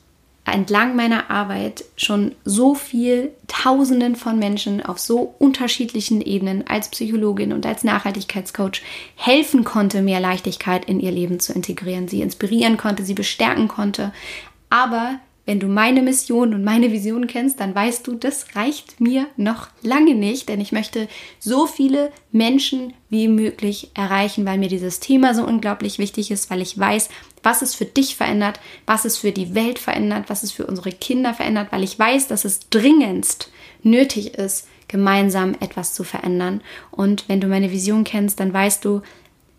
entlang 0.46 0.96
meiner 0.96 1.32
Arbeit 1.32 1.84
schon 1.98 2.36
so 2.46 2.76
viel 2.76 3.32
Tausenden 3.48 4.16
von 4.16 4.38
Menschen 4.38 4.86
auf 4.86 5.00
so 5.00 5.34
unterschiedlichen 5.40 6.22
Ebenen 6.22 6.68
als 6.68 6.90
Psychologin 6.90 7.52
und 7.52 7.66
als 7.66 7.84
Nachhaltigkeitscoach 7.84 8.82
helfen 9.16 9.64
konnte, 9.64 10.04
mehr 10.04 10.20
Leichtigkeit 10.20 10.86
in 10.86 11.00
ihr 11.00 11.12
Leben 11.12 11.40
zu 11.40 11.54
integrieren, 11.54 12.08
sie 12.08 12.22
inspirieren 12.22 12.78
konnte, 12.78 13.04
sie 13.04 13.16
bestärken 13.16 13.68
konnte, 13.68 14.14
aber 14.70 15.20
wenn 15.46 15.60
du 15.60 15.68
meine 15.68 16.02
Mission 16.02 16.54
und 16.54 16.64
meine 16.64 16.92
Vision 16.92 17.28
kennst, 17.28 17.60
dann 17.60 17.76
weißt 17.76 18.06
du, 18.08 18.16
das 18.16 18.56
reicht 18.56 19.00
mir 19.00 19.28
noch 19.38 19.68
lange 19.82 20.16
nicht, 20.16 20.50
denn 20.50 20.60
ich 20.60 20.72
möchte 20.72 21.08
so 21.40 21.68
viele 21.68 22.12
Menschen 22.32 22.94
wie 23.10 23.28
möglich 23.28 23.92
erreichen, 23.94 24.46
weil 24.46 24.58
mir 24.58 24.70
dieses 24.70 25.00
Thema 25.00 25.36
so 25.36 25.46
unglaublich 25.46 26.00
wichtig 26.00 26.32
ist, 26.32 26.50
weil 26.50 26.62
ich 26.62 26.78
weiß, 26.78 27.10
was 27.44 27.62
es 27.62 27.76
für 27.76 27.86
dich 27.86 28.16
verändert, 28.16 28.60
was 28.88 29.06
es 29.06 29.18
für 29.18 29.32
die 29.32 29.54
Welt 29.54 29.78
verändert, 29.78 30.26
was 30.28 30.42
es 30.42 30.52
für 30.52 30.66
unsere 30.66 30.92
Kinder 30.92 31.34
verändert, 31.34 31.68
weil 31.72 31.84
ich 31.84 31.98
weiß, 31.98 32.28
dass 32.28 32.44
es 32.44 32.70
dringendst 32.72 33.52
nötig 33.84 34.34
ist, 34.34 34.68
gemeinsam 34.88 35.56
etwas 35.60 35.94
zu 35.94 36.04
verändern. 36.04 36.62
Und 36.92 37.28
wenn 37.28 37.42
du 37.42 37.48
meine 37.48 37.72
Vision 37.72 38.04
kennst, 38.04 38.40
dann 38.40 38.54
weißt 38.54 38.84
du, 38.84 39.02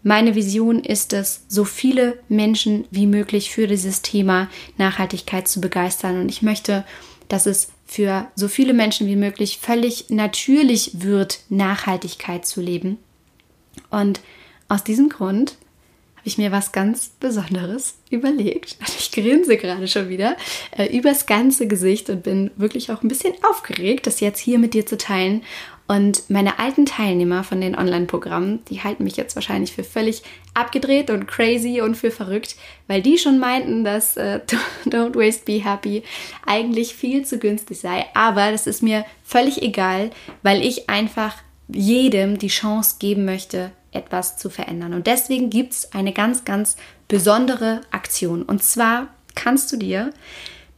meine 0.06 0.36
Vision 0.36 0.84
ist 0.84 1.12
es, 1.12 1.42
so 1.48 1.64
viele 1.64 2.16
Menschen 2.28 2.84
wie 2.92 3.08
möglich 3.08 3.50
für 3.50 3.66
dieses 3.66 4.02
Thema 4.02 4.48
Nachhaltigkeit 4.78 5.48
zu 5.48 5.60
begeistern. 5.60 6.20
Und 6.20 6.28
ich 6.28 6.42
möchte, 6.42 6.84
dass 7.26 7.44
es 7.44 7.72
für 7.86 8.28
so 8.36 8.46
viele 8.46 8.72
Menschen 8.72 9.08
wie 9.08 9.16
möglich 9.16 9.58
völlig 9.60 10.08
natürlich 10.08 11.02
wird, 11.02 11.40
Nachhaltigkeit 11.48 12.46
zu 12.46 12.60
leben. 12.60 12.98
Und 13.90 14.20
aus 14.68 14.84
diesem 14.84 15.08
Grund 15.08 15.56
habe 16.18 16.28
ich 16.28 16.38
mir 16.38 16.52
was 16.52 16.70
ganz 16.70 17.10
Besonderes 17.18 17.96
überlegt. 18.08 18.76
Ich 19.00 19.10
grinse 19.10 19.56
gerade 19.56 19.88
schon 19.88 20.08
wieder 20.08 20.36
äh, 20.76 20.96
übers 20.96 21.26
ganze 21.26 21.66
Gesicht 21.66 22.10
und 22.10 22.22
bin 22.22 22.52
wirklich 22.56 22.92
auch 22.92 23.02
ein 23.02 23.08
bisschen 23.08 23.34
aufgeregt, 23.42 24.06
das 24.06 24.20
jetzt 24.20 24.38
hier 24.38 24.60
mit 24.60 24.74
dir 24.74 24.86
zu 24.86 24.98
teilen. 24.98 25.42
Und 25.88 26.28
meine 26.28 26.58
alten 26.58 26.84
Teilnehmer 26.84 27.44
von 27.44 27.60
den 27.60 27.76
Online-Programmen, 27.76 28.64
die 28.68 28.82
halten 28.82 29.04
mich 29.04 29.16
jetzt 29.16 29.36
wahrscheinlich 29.36 29.72
für 29.72 29.84
völlig 29.84 30.22
abgedreht 30.52 31.10
und 31.10 31.28
crazy 31.28 31.80
und 31.80 31.96
für 31.96 32.10
verrückt, 32.10 32.56
weil 32.88 33.02
die 33.02 33.18
schon 33.18 33.38
meinten, 33.38 33.84
dass 33.84 34.16
äh, 34.16 34.40
Don't 34.84 35.14
Waste 35.14 35.44
Be 35.44 35.64
Happy 35.64 36.02
eigentlich 36.44 36.94
viel 36.94 37.24
zu 37.24 37.38
günstig 37.38 37.78
sei. 37.78 38.06
Aber 38.14 38.50
das 38.50 38.66
ist 38.66 38.82
mir 38.82 39.04
völlig 39.24 39.62
egal, 39.62 40.10
weil 40.42 40.64
ich 40.64 40.88
einfach 40.88 41.36
jedem 41.68 42.38
die 42.38 42.48
Chance 42.48 42.96
geben 42.98 43.24
möchte, 43.24 43.70
etwas 43.92 44.36
zu 44.36 44.50
verändern. 44.50 44.92
Und 44.92 45.06
deswegen 45.06 45.50
gibt 45.50 45.72
es 45.72 45.92
eine 45.92 46.12
ganz, 46.12 46.44
ganz 46.44 46.76
besondere 47.08 47.80
Aktion. 47.90 48.42
Und 48.42 48.62
zwar 48.62 49.08
kannst 49.34 49.72
du 49.72 49.76
dir 49.76 50.12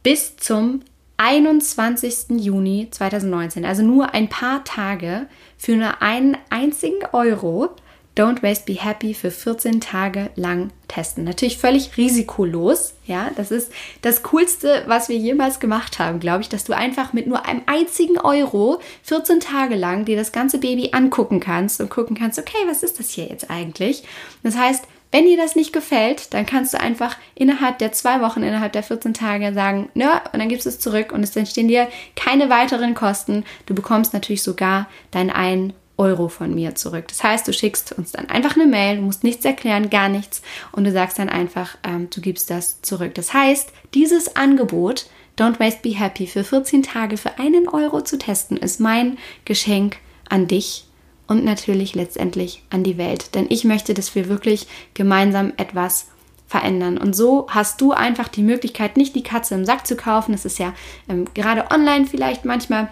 bis 0.03 0.37
zum 0.37 0.81
21. 1.19 2.39
Juni 2.39 2.87
2019, 2.89 3.65
also 3.65 3.83
nur 3.83 4.13
ein 4.13 4.29
paar 4.29 4.63
Tage, 4.63 5.27
für 5.57 5.75
nur 5.75 6.01
einen 6.01 6.37
einzigen 6.49 6.99
Euro 7.11 7.69
Don't 8.17 8.41
Waste 8.41 8.65
Be 8.65 8.73
Happy 8.73 9.13
für 9.13 9.29
14 9.29 9.81
Tage 9.81 10.29
lang 10.35 10.71
testen. 10.87 11.23
Natürlich 11.25 11.57
völlig 11.57 11.95
risikolos. 11.97 12.93
Ja, 13.05 13.31
das 13.35 13.51
ist 13.51 13.71
das 14.01 14.23
Coolste, 14.23 14.83
was 14.87 15.09
wir 15.09 15.17
jemals 15.17 15.59
gemacht 15.59 15.99
haben, 15.99 16.19
glaube 16.19 16.41
ich, 16.41 16.49
dass 16.49 16.63
du 16.63 16.73
einfach 16.73 17.13
mit 17.13 17.27
nur 17.27 17.45
einem 17.45 17.61
einzigen 17.65 18.17
Euro 18.17 18.79
14 19.03 19.39
Tage 19.41 19.75
lang 19.75 20.05
dir 20.05 20.17
das 20.17 20.31
ganze 20.31 20.57
Baby 20.57 20.89
angucken 20.93 21.39
kannst 21.39 21.81
und 21.81 21.89
gucken 21.89 22.17
kannst, 22.17 22.39
okay, 22.39 22.57
was 22.67 22.83
ist 22.83 22.99
das 22.99 23.09
hier 23.09 23.27
jetzt 23.27 23.49
eigentlich? 23.49 24.03
Das 24.43 24.57
heißt, 24.57 24.85
wenn 25.11 25.25
dir 25.25 25.37
das 25.37 25.55
nicht 25.55 25.73
gefällt, 25.73 26.33
dann 26.33 26.45
kannst 26.45 26.73
du 26.73 26.79
einfach 26.79 27.17
innerhalb 27.33 27.79
der 27.79 27.91
zwei 27.91 28.21
Wochen, 28.21 28.43
innerhalb 28.43 28.73
der 28.73 28.83
14 28.83 29.13
Tage 29.13 29.53
sagen, 29.53 29.89
ja, 29.95 30.21
und 30.31 30.39
dann 30.39 30.49
gibst 30.49 30.65
du 30.65 30.69
es 30.69 30.79
zurück 30.79 31.11
und 31.11 31.23
es 31.23 31.35
entstehen 31.35 31.67
dir 31.67 31.87
keine 32.15 32.49
weiteren 32.49 32.93
Kosten. 32.93 33.43
Du 33.65 33.73
bekommst 33.73 34.13
natürlich 34.13 34.43
sogar 34.43 34.87
deinen 35.11 35.31
einen 35.31 35.73
Euro 35.97 36.29
von 36.29 36.55
mir 36.55 36.75
zurück. 36.75 37.07
Das 37.09 37.23
heißt, 37.23 37.47
du 37.47 37.53
schickst 37.53 37.91
uns 37.91 38.13
dann 38.13 38.29
einfach 38.29 38.55
eine 38.55 38.67
Mail, 38.67 38.97
du 38.97 39.01
musst 39.01 39.23
nichts 39.23 39.43
erklären, 39.43 39.89
gar 39.89 40.09
nichts 40.09 40.41
und 40.71 40.85
du 40.85 40.91
sagst 40.91 41.19
dann 41.19 41.29
einfach, 41.29 41.77
ähm, 41.83 42.09
du 42.09 42.21
gibst 42.21 42.49
das 42.49 42.81
zurück. 42.81 43.15
Das 43.15 43.33
heißt, 43.33 43.71
dieses 43.93 44.35
Angebot, 44.35 45.07
Don't 45.37 45.59
Waste 45.59 45.81
Be 45.81 45.97
Happy, 45.97 46.27
für 46.27 46.43
14 46.43 46.83
Tage 46.83 47.17
für 47.17 47.37
einen 47.37 47.67
Euro 47.67 48.01
zu 48.01 48.17
testen, 48.17 48.57
ist 48.57 48.79
mein 48.79 49.17
Geschenk 49.45 49.97
an 50.29 50.47
dich 50.47 50.85
und 51.29 51.45
natürlich 51.45 51.95
letztendlich 51.95 52.63
an 52.71 52.83
die 52.83 52.97
Welt. 52.97 53.35
Denn 53.35 53.45
ich 53.49 53.63
möchte, 53.63 53.93
dass 53.93 54.15
wir 54.15 54.27
wirklich 54.27 54.67
gemeinsam 54.95 55.53
etwas 55.57 56.07
verändern. 56.47 56.97
Und 56.97 57.15
so 57.15 57.45
hast 57.49 57.79
du 57.79 57.93
einfach 57.93 58.27
die 58.27 58.41
Möglichkeit, 58.41 58.97
nicht 58.97 59.15
die 59.15 59.23
Katze 59.23 59.53
im 59.53 59.63
Sack 59.63 59.85
zu 59.85 59.95
kaufen. 59.95 60.31
Das 60.31 60.43
ist 60.43 60.57
ja 60.57 60.73
ähm, 61.07 61.25
gerade 61.35 61.69
online 61.69 62.07
vielleicht 62.07 62.45
manchmal 62.45 62.89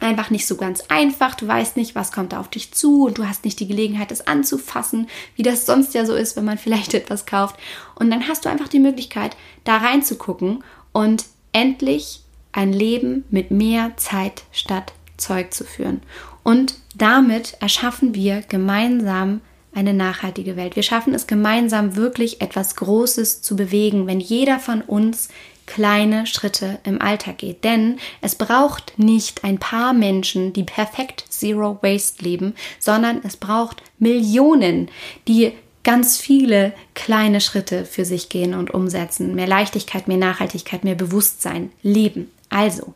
einfach 0.00 0.30
nicht 0.30 0.48
so 0.48 0.56
ganz 0.56 0.82
einfach. 0.88 1.36
Du 1.36 1.46
weißt 1.46 1.76
nicht, 1.76 1.94
was 1.94 2.10
kommt 2.10 2.32
da 2.32 2.40
auf 2.40 2.48
dich 2.48 2.72
zu 2.72 3.06
und 3.06 3.18
du 3.18 3.28
hast 3.28 3.44
nicht 3.44 3.60
die 3.60 3.68
Gelegenheit, 3.68 4.10
es 4.10 4.26
anzufassen, 4.26 5.08
wie 5.36 5.44
das 5.44 5.64
sonst 5.64 5.94
ja 5.94 6.04
so 6.04 6.14
ist, 6.14 6.36
wenn 6.36 6.44
man 6.44 6.58
vielleicht 6.58 6.94
etwas 6.94 7.26
kauft. 7.26 7.56
Und 7.94 8.10
dann 8.10 8.26
hast 8.26 8.44
du 8.44 8.48
einfach 8.48 8.68
die 8.68 8.80
Möglichkeit, 8.80 9.36
da 9.62 9.76
reinzugucken 9.76 10.64
und 10.92 11.26
endlich 11.52 12.22
ein 12.50 12.72
Leben 12.72 13.24
mit 13.30 13.52
mehr 13.52 13.96
Zeit 13.96 14.42
statt 14.50 14.92
Zeug 15.16 15.54
zu 15.54 15.64
führen. 15.64 16.02
Und 16.42 16.74
damit 16.98 17.56
erschaffen 17.60 18.14
wir 18.14 18.42
gemeinsam 18.42 19.40
eine 19.74 19.94
nachhaltige 19.94 20.56
Welt. 20.56 20.76
Wir 20.76 20.82
schaffen 20.82 21.14
es 21.14 21.26
gemeinsam 21.26 21.96
wirklich 21.96 22.40
etwas 22.40 22.76
Großes 22.76 23.42
zu 23.42 23.56
bewegen, 23.56 24.06
wenn 24.06 24.20
jeder 24.20 24.58
von 24.58 24.82
uns 24.82 25.28
kleine 25.66 26.26
Schritte 26.26 26.78
im 26.84 27.00
Alltag 27.00 27.38
geht. 27.38 27.62
Denn 27.62 27.98
es 28.20 28.34
braucht 28.34 28.98
nicht 28.98 29.44
ein 29.44 29.58
paar 29.58 29.92
Menschen, 29.92 30.52
die 30.52 30.64
perfekt 30.64 31.24
Zero 31.28 31.78
Waste 31.82 32.24
leben, 32.24 32.54
sondern 32.80 33.20
es 33.22 33.36
braucht 33.36 33.82
Millionen, 33.98 34.90
die 35.28 35.52
ganz 35.84 36.16
viele 36.16 36.72
kleine 36.94 37.40
Schritte 37.40 37.84
für 37.84 38.04
sich 38.04 38.28
gehen 38.28 38.54
und 38.54 38.72
umsetzen. 38.72 39.34
Mehr 39.34 39.46
Leichtigkeit, 39.46 40.08
mehr 40.08 40.16
Nachhaltigkeit, 40.16 40.84
mehr 40.84 40.94
Bewusstsein, 40.94 41.70
Leben. 41.82 42.30
Also, 42.48 42.94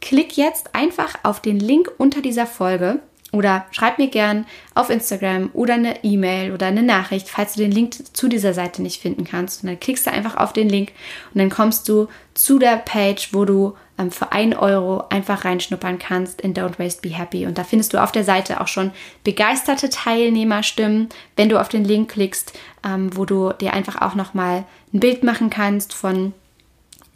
klick 0.00 0.36
jetzt 0.36 0.74
einfach 0.74 1.14
auf 1.22 1.40
den 1.40 1.60
Link 1.60 1.90
unter 1.98 2.20
dieser 2.20 2.46
Folge 2.46 3.00
oder 3.32 3.66
schreib 3.72 3.98
mir 3.98 4.08
gern 4.08 4.46
auf 4.74 4.88
Instagram 4.88 5.50
oder 5.52 5.74
eine 5.74 6.02
E-Mail 6.02 6.52
oder 6.52 6.66
eine 6.66 6.82
Nachricht, 6.82 7.28
falls 7.28 7.54
du 7.54 7.60
den 7.60 7.72
Link 7.72 7.94
zu 8.16 8.28
dieser 8.28 8.54
Seite 8.54 8.80
nicht 8.80 9.02
finden 9.02 9.24
kannst. 9.24 9.62
Und 9.62 9.68
dann 9.68 9.80
klickst 9.80 10.06
du 10.06 10.10
einfach 10.10 10.36
auf 10.36 10.52
den 10.52 10.68
Link 10.68 10.92
und 11.34 11.38
dann 11.38 11.50
kommst 11.50 11.88
du 11.88 12.08
zu 12.34 12.58
der 12.58 12.76
Page, 12.76 13.30
wo 13.32 13.44
du 13.44 13.74
ähm, 13.98 14.10
für 14.10 14.32
1 14.32 14.56
Euro 14.56 15.04
einfach 15.10 15.44
reinschnuppern 15.44 15.98
kannst 15.98 16.40
in 16.40 16.54
Don't 16.54 16.78
Waste 16.78 17.02
Be 17.02 17.10
Happy. 17.10 17.46
Und 17.46 17.58
da 17.58 17.64
findest 17.64 17.92
du 17.92 18.02
auf 18.02 18.12
der 18.12 18.24
Seite 18.24 18.60
auch 18.60 18.68
schon 18.68 18.92
begeisterte 19.24 19.90
Teilnehmerstimmen, 19.90 21.10
wenn 21.36 21.50
du 21.50 21.60
auf 21.60 21.68
den 21.68 21.84
Link 21.84 22.12
klickst, 22.12 22.58
ähm, 22.86 23.14
wo 23.14 23.26
du 23.26 23.52
dir 23.52 23.74
einfach 23.74 24.00
auch 24.00 24.14
nochmal 24.14 24.64
ein 24.94 25.00
Bild 25.00 25.22
machen 25.22 25.50
kannst 25.50 25.92
von 25.92 26.32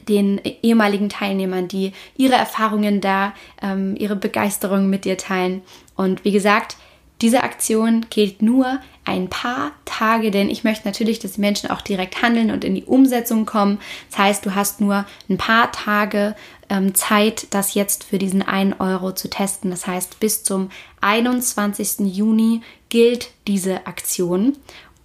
den 0.08 0.40
ehemaligen 0.62 1.08
Teilnehmern, 1.08 1.68
die 1.68 1.92
ihre 2.16 2.34
Erfahrungen 2.34 3.00
da, 3.00 3.34
ähm, 3.60 3.94
ihre 3.98 4.16
Begeisterung 4.16 4.90
mit 4.90 5.04
dir 5.04 5.16
teilen. 5.16 5.62
Und 5.96 6.24
wie 6.24 6.32
gesagt, 6.32 6.76
diese 7.22 7.44
Aktion 7.44 8.06
gilt 8.10 8.42
nur 8.42 8.80
ein 9.04 9.28
paar 9.28 9.72
Tage, 9.84 10.32
denn 10.32 10.50
ich 10.50 10.64
möchte 10.64 10.86
natürlich, 10.86 11.20
dass 11.20 11.34
die 11.34 11.40
Menschen 11.40 11.70
auch 11.70 11.80
direkt 11.80 12.20
handeln 12.20 12.50
und 12.50 12.64
in 12.64 12.74
die 12.74 12.84
Umsetzung 12.84 13.46
kommen. 13.46 13.78
Das 14.10 14.18
heißt, 14.18 14.46
du 14.46 14.54
hast 14.56 14.80
nur 14.80 15.06
ein 15.28 15.38
paar 15.38 15.70
Tage 15.70 16.34
ähm, 16.68 16.94
Zeit, 16.96 17.46
das 17.50 17.74
jetzt 17.74 18.02
für 18.04 18.18
diesen 18.18 18.42
1 18.42 18.80
Euro 18.80 19.12
zu 19.12 19.30
testen. 19.30 19.70
Das 19.70 19.86
heißt, 19.86 20.18
bis 20.18 20.42
zum 20.42 20.70
21. 21.00 22.00
Juni 22.00 22.62
gilt 22.88 23.30
diese 23.46 23.86
Aktion. 23.86 24.56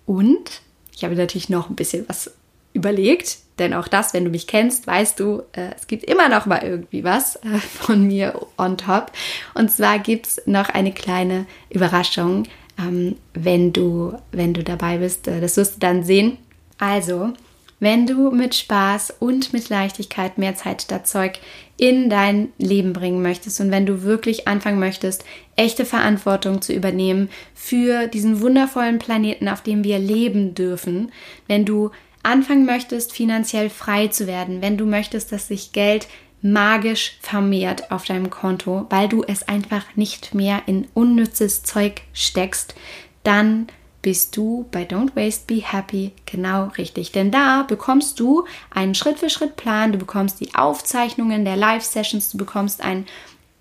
Und 0.08 0.62
ich 0.96 1.04
habe 1.04 1.16
natürlich 1.16 1.50
noch 1.50 1.70
ein 1.70 1.76
bisschen 1.76 2.06
was 2.08 2.32
überlegt, 2.74 3.38
denn 3.60 3.74
auch 3.74 3.88
das, 3.88 4.14
wenn 4.14 4.26
du 4.26 4.32
mich 4.32 4.48
kennst, 4.48 4.88
weißt 4.88 5.20
du, 5.20 5.44
äh, 5.54 5.70
es 5.76 5.88
gibt 5.88 6.04
immer 6.04 6.30
noch 6.30 6.46
mal 6.46 6.64
irgendwie 6.64 7.04
was 7.04 7.38
äh, 7.38 7.58
von 7.60 8.06
mir 8.08 8.40
on 8.58 8.78
top. 8.78 9.12
Und 9.54 9.72
zwar 9.72 10.00
gibt 10.00 10.28
es 10.28 10.42
noch 10.46 10.70
eine 10.70 10.92
kleine 10.92 11.46
Überraschung, 11.70 12.44
ähm, 12.80 13.16
wenn, 13.34 13.74
du, 13.74 14.14
wenn 14.32 14.54
du 14.54 14.64
dabei 14.64 14.98
bist. 14.98 15.28
Äh, 15.28 15.42
das 15.42 15.58
wirst 15.58 15.76
du 15.76 15.80
dann 15.80 16.04
sehen. 16.04 16.38
Also, 16.78 17.34
wenn 17.80 18.08
du 18.08 18.32
mit 18.32 18.56
Spaß 18.56 19.16
und 19.20 19.54
mit 19.54 19.70
Leichtigkeit 19.70 20.38
mehr 20.40 20.56
Zeit 20.56 20.82
statt 20.82 21.08
Zeug 21.08 21.40
in 21.78 22.10
dein 22.10 22.50
Leben 22.58 22.92
bringen 22.92 23.22
möchtest 23.22 23.62
und 23.62 23.70
wenn 23.70 23.86
du 23.86 24.02
wirklich 24.02 24.48
anfangen 24.48 24.80
möchtest, 24.80 25.24
echte 25.56 25.86
Verantwortung 25.86 26.62
zu 26.62 26.74
übernehmen 26.74 27.30
für 27.54 28.08
diesen 28.08 28.42
wundervollen 28.42 28.98
Planeten, 28.98 29.48
auf 29.48 29.62
dem 29.62 29.84
wir 29.84 30.00
leben 30.00 30.56
dürfen, 30.56 31.12
wenn 31.46 31.66
du 31.66 31.92
anfangen 32.28 32.66
möchtest, 32.66 33.14
finanziell 33.14 33.70
frei 33.70 34.08
zu 34.08 34.28
werden, 34.28 34.62
wenn 34.62 34.78
du 34.78 34.86
möchtest, 34.86 35.32
dass 35.32 35.48
sich 35.48 35.72
Geld 35.72 36.08
magisch 36.42 37.18
vermehrt 37.22 37.92
auf 37.92 38.06
deinem 38.06 38.30
Konto, 38.30 38.86
weil 38.90 39.10
du 39.10 39.24
es 39.24 39.48
einfach 39.48 39.84
nicht 39.96 40.36
mehr 40.36 40.62
in 40.68 40.88
unnützes 40.94 41.64
Zeug 41.64 42.02
steckst, 42.14 42.76
dann 43.24 43.68
bist 44.02 44.38
du 44.38 44.66
bei 44.72 44.84
Don't 44.84 45.16
Waste 45.16 45.44
Be 45.48 45.62
Happy 45.62 46.14
genau 46.26 46.72
richtig. 46.78 47.12
Denn 47.12 47.32
da 47.32 47.64
bekommst 47.64 48.20
du 48.20 48.46
einen 48.70 48.96
Schritt-für-Schritt-Plan, 48.96 49.92
du 49.92 49.98
bekommst 49.98 50.40
die 50.40 50.54
Aufzeichnungen 50.56 51.44
der 51.44 51.58
Live-Sessions, 51.58 52.32
du 52.32 52.38
bekommst 52.38 52.82
ein 52.82 53.06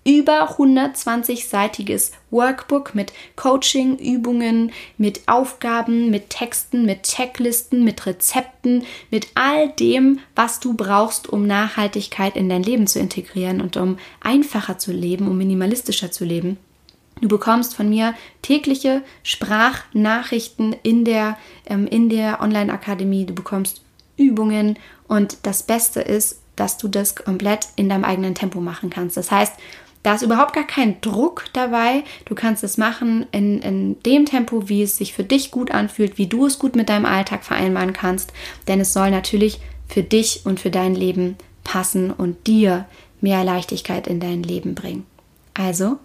über 0.07 0.57
120-seitiges 0.57 2.13
Workbook 2.31 2.95
mit 2.95 3.11
Coaching, 3.35 3.97
Übungen, 3.97 4.71
mit 4.97 5.27
Aufgaben, 5.27 6.09
mit 6.09 6.29
Texten, 6.29 6.85
mit 6.85 7.03
Checklisten, 7.03 7.83
mit 7.83 8.05
Rezepten, 8.05 8.85
mit 9.11 9.27
all 9.35 9.67
dem, 9.67 10.19
was 10.33 10.61
du 10.61 10.75
brauchst, 10.75 11.27
um 11.27 11.45
Nachhaltigkeit 11.45 12.37
in 12.37 12.47
dein 12.47 12.63
Leben 12.63 12.87
zu 12.87 12.99
integrieren 12.99 13.59
und 13.59 13.75
um 13.75 13.97
einfacher 14.21 14.77
zu 14.77 14.93
leben, 14.93 15.27
um 15.27 15.37
minimalistischer 15.37 16.09
zu 16.09 16.23
leben. 16.23 16.57
Du 17.19 17.27
bekommst 17.27 17.75
von 17.75 17.89
mir 17.89 18.13
tägliche 18.41 19.01
Sprachnachrichten 19.23 20.73
in 20.83 21.03
der, 21.03 21.37
ähm, 21.65 21.85
in 21.85 22.07
der 22.07 22.41
Online-Akademie. 22.41 23.25
Du 23.25 23.35
bekommst 23.35 23.81
Übungen 24.15 24.79
und 25.09 25.39
das 25.43 25.63
Beste 25.63 25.99
ist, 25.99 26.39
dass 26.55 26.77
du 26.77 26.87
das 26.87 27.15
komplett 27.15 27.67
in 27.75 27.89
deinem 27.89 28.03
eigenen 28.03 28.35
Tempo 28.35 28.61
machen 28.61 28.89
kannst. 28.89 29.17
Das 29.17 29.31
heißt, 29.31 29.53
da 30.07 30.15
ist 30.15 30.21
überhaupt 30.21 30.53
gar 30.53 30.65
kein 30.65 31.01
Druck 31.01 31.43
dabei. 31.51 32.05
Du 32.23 32.33
kannst 32.33 32.63
es 32.63 32.77
machen 32.77 33.25
in, 33.33 33.61
in 33.61 34.01
dem 34.03 34.25
Tempo, 34.25 34.69
wie 34.69 34.81
es 34.81 34.95
sich 34.95 35.11
für 35.11 35.25
dich 35.25 35.51
gut 35.51 35.69
anfühlt, 35.69 36.17
wie 36.17 36.27
du 36.27 36.45
es 36.45 36.59
gut 36.59 36.77
mit 36.77 36.87
deinem 36.87 37.05
Alltag 37.05 37.43
vereinbaren 37.43 37.91
kannst. 37.91 38.31
Denn 38.69 38.79
es 38.79 38.93
soll 38.93 39.11
natürlich 39.11 39.59
für 39.89 40.03
dich 40.03 40.45
und 40.45 40.61
für 40.61 40.69
dein 40.71 40.95
Leben 40.95 41.35
passen 41.65 42.09
und 42.09 42.47
dir 42.47 42.85
mehr 43.19 43.43
Leichtigkeit 43.43 44.07
in 44.07 44.21
dein 44.21 44.43
Leben 44.43 44.75
bringen. 44.75 45.05
Also, 45.53 45.97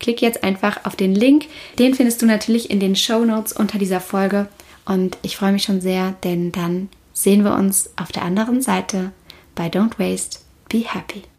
klick 0.00 0.22
jetzt 0.22 0.44
einfach 0.44 0.86
auf 0.86 0.96
den 0.96 1.14
Link. 1.14 1.44
Den 1.78 1.92
findest 1.92 2.22
du 2.22 2.26
natürlich 2.26 2.70
in 2.70 2.80
den 2.80 2.96
Show 2.96 3.22
Notes 3.22 3.52
unter 3.52 3.78
dieser 3.78 4.00
Folge. 4.00 4.48
Und 4.86 5.18
ich 5.20 5.36
freue 5.36 5.52
mich 5.52 5.64
schon 5.64 5.82
sehr, 5.82 6.14
denn 6.24 6.52
dann 6.52 6.88
sehen 7.12 7.44
wir 7.44 7.54
uns 7.54 7.90
auf 7.96 8.12
der 8.12 8.22
anderen 8.22 8.62
Seite 8.62 9.12
bei 9.54 9.66
Don't 9.66 9.98
Waste, 9.98 10.38
Be 10.70 10.84
Happy. 10.86 11.24